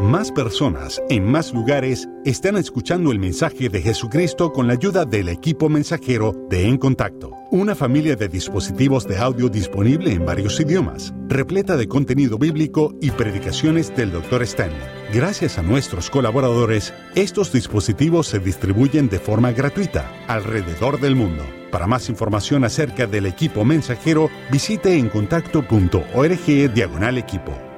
Más 0.00 0.32
personas 0.32 1.02
en 1.10 1.30
más 1.30 1.52
lugares 1.52 2.08
están 2.24 2.56
escuchando 2.56 3.12
el 3.12 3.18
mensaje 3.18 3.68
de 3.68 3.82
Jesucristo 3.82 4.50
con 4.50 4.66
la 4.66 4.72
ayuda 4.72 5.04
del 5.04 5.28
equipo 5.28 5.68
mensajero 5.68 6.32
de 6.48 6.68
En 6.68 6.78
Contacto, 6.78 7.32
una 7.50 7.74
familia 7.74 8.16
de 8.16 8.28
dispositivos 8.28 9.06
de 9.06 9.18
audio 9.18 9.50
disponible 9.50 10.14
en 10.14 10.24
varios 10.24 10.58
idiomas, 10.58 11.12
repleta 11.28 11.76
de 11.76 11.86
contenido 11.86 12.38
bíblico 12.38 12.94
y 13.02 13.10
predicaciones 13.10 13.94
del 13.94 14.10
Dr. 14.10 14.42
Stanley. 14.42 14.80
Gracias 15.12 15.58
a 15.58 15.62
nuestros 15.62 16.08
colaboradores, 16.08 16.94
estos 17.14 17.52
dispositivos 17.52 18.26
se 18.26 18.38
distribuyen 18.38 19.10
de 19.10 19.18
forma 19.18 19.52
gratuita 19.52 20.10
alrededor 20.28 20.98
del 20.98 21.14
mundo. 21.14 21.44
Para 21.70 21.86
más 21.86 22.08
información 22.08 22.64
acerca 22.64 23.06
del 23.06 23.26
equipo 23.26 23.66
mensajero, 23.66 24.30
visite 24.50 24.96
encontacto.org 24.96 26.72
diagonal 26.72 27.18
equipo. 27.18 27.69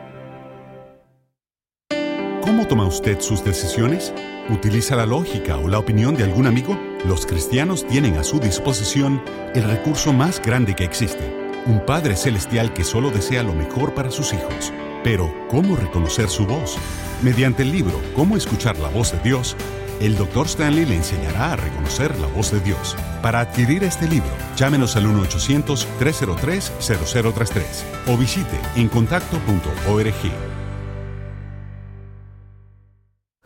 ¿Cómo 2.53 2.67
toma 2.67 2.85
usted 2.85 3.19
sus 3.19 3.43
decisiones? 3.43 4.13
¿Utiliza 4.51 4.95
la 4.95 5.07
lógica 5.07 5.57
o 5.57 5.69
la 5.69 5.79
opinión 5.79 6.17
de 6.17 6.25
algún 6.25 6.47
amigo? 6.47 6.79
Los 7.07 7.25
cristianos 7.25 7.87
tienen 7.87 8.19
a 8.19 8.25
su 8.25 8.41
disposición 8.41 9.23
el 9.55 9.65
recurso 9.65 10.13
más 10.13 10.43
grande 10.43 10.75
que 10.75 10.85
existe, 10.85 11.35
un 11.65 11.81
Padre 11.87 12.15
Celestial 12.15 12.75
que 12.75 12.85
solo 12.85 13.11
desea 13.11 13.43
lo 13.43 13.55
mejor 13.55 13.95
para 13.95 14.11
sus 14.11 14.35
hijos. 14.35 14.71
Pero, 15.03 15.35
¿cómo 15.49 15.77
reconocer 15.77 16.29
su 16.29 16.45
voz? 16.45 16.77
Mediante 17.23 17.63
el 17.63 17.73
libro 17.73 17.99
Cómo 18.15 18.37
escuchar 18.37 18.79
la 18.81 18.91
voz 18.91 19.13
de 19.13 19.19
Dios, 19.21 19.57
el 20.03 20.15
Dr. 20.15 20.45
Stanley 20.45 20.85
le 20.85 20.97
enseñará 20.97 21.55
a 21.55 21.57
reconocer 21.57 22.15
la 22.19 22.27
voz 22.27 22.53
de 22.53 22.61
Dios. 22.61 22.99
Para 23.23 23.41
adquirir 23.41 23.83
este 23.83 24.07
libro, 24.07 24.29
llámenos 24.57 24.95
al 24.97 25.07
1-800-303-0033 25.07 27.63
o 28.09 28.19
visite 28.19 28.61
encontacto.org. 28.77 30.62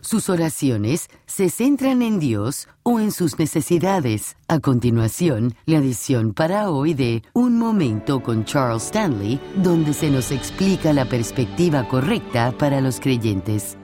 Sus 0.07 0.29
oraciones 0.29 1.11
se 1.27 1.51
centran 1.51 2.01
en 2.01 2.21
Dios 2.21 2.69
o 2.85 3.01
en 3.01 3.11
sus 3.11 3.41
necesidades. 3.41 4.37
A 4.47 4.61
continuación, 4.61 5.57
la 5.65 5.79
edición 5.79 6.33
para 6.33 6.71
hoy 6.71 6.95
de 6.95 7.25
Un 7.33 7.59
Momento 7.59 8.23
con 8.23 8.45
Charles 8.45 8.85
Stanley, 8.85 9.41
donde 9.57 9.93
se 9.93 10.09
nos 10.09 10.31
explica 10.31 10.93
la 10.93 11.07
perspectiva 11.07 11.89
correcta 11.89 12.55
para 12.57 12.81
los 12.81 13.01
creyentes. 13.01 13.77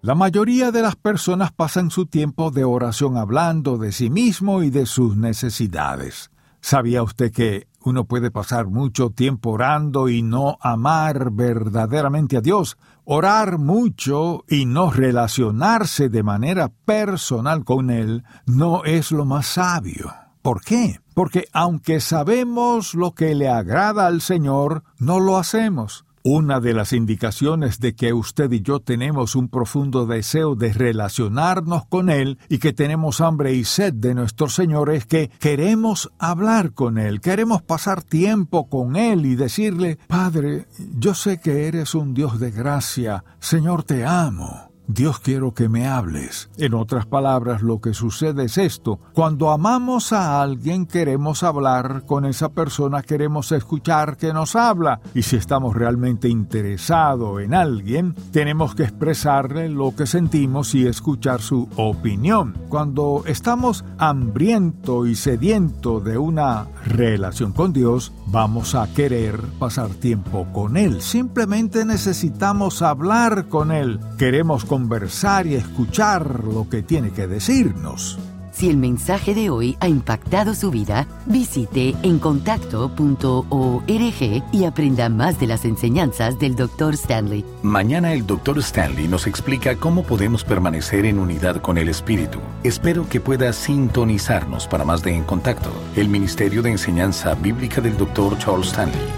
La 0.00 0.16
mayoría 0.16 0.72
de 0.72 0.82
las 0.82 0.96
personas 0.96 1.52
pasan 1.52 1.92
su 1.92 2.06
tiempo 2.06 2.50
de 2.50 2.64
oración 2.64 3.16
hablando 3.16 3.78
de 3.78 3.92
sí 3.92 4.10
mismo 4.10 4.64
y 4.64 4.70
de 4.70 4.86
sus 4.86 5.16
necesidades. 5.16 6.32
¿Sabía 6.60 7.02
usted 7.02 7.32
que 7.32 7.68
uno 7.80 8.04
puede 8.04 8.30
pasar 8.30 8.66
mucho 8.66 9.10
tiempo 9.10 9.50
orando 9.50 10.08
y 10.08 10.22
no 10.22 10.58
amar 10.60 11.30
verdaderamente 11.30 12.36
a 12.36 12.40
Dios? 12.40 12.76
Orar 13.04 13.58
mucho 13.58 14.44
y 14.48 14.66
no 14.66 14.90
relacionarse 14.90 16.08
de 16.08 16.22
manera 16.22 16.68
personal 16.84 17.64
con 17.64 17.90
Él 17.90 18.24
no 18.46 18.84
es 18.84 19.12
lo 19.12 19.24
más 19.24 19.46
sabio. 19.46 20.12
¿Por 20.42 20.62
qué? 20.62 21.00
Porque 21.14 21.46
aunque 21.52 22.00
sabemos 22.00 22.94
lo 22.94 23.14
que 23.14 23.34
le 23.34 23.48
agrada 23.48 24.06
al 24.06 24.20
Señor, 24.20 24.84
no 24.98 25.20
lo 25.20 25.36
hacemos. 25.36 26.04
Una 26.30 26.60
de 26.60 26.74
las 26.74 26.92
indicaciones 26.92 27.80
de 27.80 27.94
que 27.94 28.12
usted 28.12 28.52
y 28.52 28.60
yo 28.60 28.80
tenemos 28.80 29.34
un 29.34 29.48
profundo 29.48 30.04
deseo 30.04 30.56
de 30.56 30.74
relacionarnos 30.74 31.86
con 31.86 32.10
Él 32.10 32.38
y 32.50 32.58
que 32.58 32.74
tenemos 32.74 33.22
hambre 33.22 33.54
y 33.54 33.64
sed 33.64 33.94
de 33.94 34.14
nuestro 34.14 34.50
Señor 34.50 34.90
es 34.90 35.06
que 35.06 35.30
queremos 35.40 36.10
hablar 36.18 36.74
con 36.74 36.98
Él, 36.98 37.22
queremos 37.22 37.62
pasar 37.62 38.02
tiempo 38.02 38.68
con 38.68 38.96
Él 38.96 39.24
y 39.24 39.36
decirle, 39.36 39.98
Padre, 40.06 40.66
yo 40.98 41.14
sé 41.14 41.40
que 41.40 41.66
eres 41.66 41.94
un 41.94 42.12
Dios 42.12 42.38
de 42.38 42.50
gracia, 42.50 43.24
Señor, 43.40 43.84
te 43.84 44.04
amo. 44.04 44.67
Dios 44.88 45.20
quiero 45.20 45.52
que 45.52 45.68
me 45.68 45.86
hables. 45.86 46.48
En 46.56 46.72
otras 46.72 47.04
palabras, 47.04 47.60
lo 47.60 47.78
que 47.78 47.92
sucede 47.92 48.44
es 48.46 48.56
esto. 48.56 48.98
Cuando 49.12 49.50
amamos 49.50 50.14
a 50.14 50.40
alguien 50.40 50.86
queremos 50.86 51.42
hablar 51.42 52.04
con 52.06 52.24
esa 52.24 52.48
persona, 52.48 53.02
queremos 53.02 53.52
escuchar 53.52 54.16
que 54.16 54.32
nos 54.32 54.56
habla. 54.56 55.00
Y 55.14 55.22
si 55.22 55.36
estamos 55.36 55.76
realmente 55.76 56.30
interesados 56.30 57.42
en 57.42 57.52
alguien, 57.52 58.14
tenemos 58.32 58.74
que 58.74 58.84
expresarle 58.84 59.68
lo 59.68 59.94
que 59.94 60.06
sentimos 60.06 60.74
y 60.74 60.86
escuchar 60.86 61.42
su 61.42 61.68
opinión. 61.76 62.56
Cuando 62.70 63.24
estamos 63.26 63.84
hambriento 63.98 65.06
y 65.06 65.16
sediento 65.16 66.00
de 66.00 66.16
una 66.16 66.66
relación 66.86 67.52
con 67.52 67.74
Dios, 67.74 68.12
vamos 68.26 68.74
a 68.74 68.86
querer 68.94 69.38
pasar 69.58 69.90
tiempo 69.90 70.46
con 70.54 70.78
Él. 70.78 71.02
Simplemente 71.02 71.84
necesitamos 71.84 72.80
hablar 72.80 73.48
con 73.48 73.70
Él. 73.70 74.00
Queremos 74.16 74.64
conversar 74.78 75.48
y 75.48 75.56
escuchar 75.56 76.44
lo 76.44 76.68
que 76.68 76.84
tiene 76.84 77.10
que 77.10 77.26
decirnos. 77.26 78.16
Si 78.52 78.70
el 78.70 78.76
mensaje 78.76 79.34
de 79.34 79.50
hoy 79.50 79.76
ha 79.80 79.88
impactado 79.88 80.54
su 80.54 80.70
vida, 80.70 81.08
visite 81.26 81.96
encontacto.org 82.04 84.42
y 84.52 84.64
aprenda 84.64 85.08
más 85.08 85.40
de 85.40 85.48
las 85.48 85.64
enseñanzas 85.64 86.38
del 86.38 86.54
Dr. 86.54 86.94
Stanley. 86.94 87.44
Mañana 87.62 88.12
el 88.12 88.24
Dr. 88.24 88.58
Stanley 88.58 89.08
nos 89.08 89.26
explica 89.26 89.74
cómo 89.74 90.04
podemos 90.04 90.44
permanecer 90.44 91.04
en 91.04 91.18
unidad 91.18 91.60
con 91.60 91.76
el 91.76 91.88
Espíritu. 91.88 92.38
Espero 92.62 93.08
que 93.08 93.20
pueda 93.20 93.52
sintonizarnos 93.52 94.68
para 94.68 94.84
más 94.84 95.02
de 95.02 95.12
En 95.12 95.24
Contacto, 95.24 95.72
el 95.96 96.08
Ministerio 96.08 96.62
de 96.62 96.70
Enseñanza 96.70 97.34
Bíblica 97.34 97.80
del 97.80 97.96
Dr. 97.96 98.38
Charles 98.38 98.68
Stanley. 98.68 99.17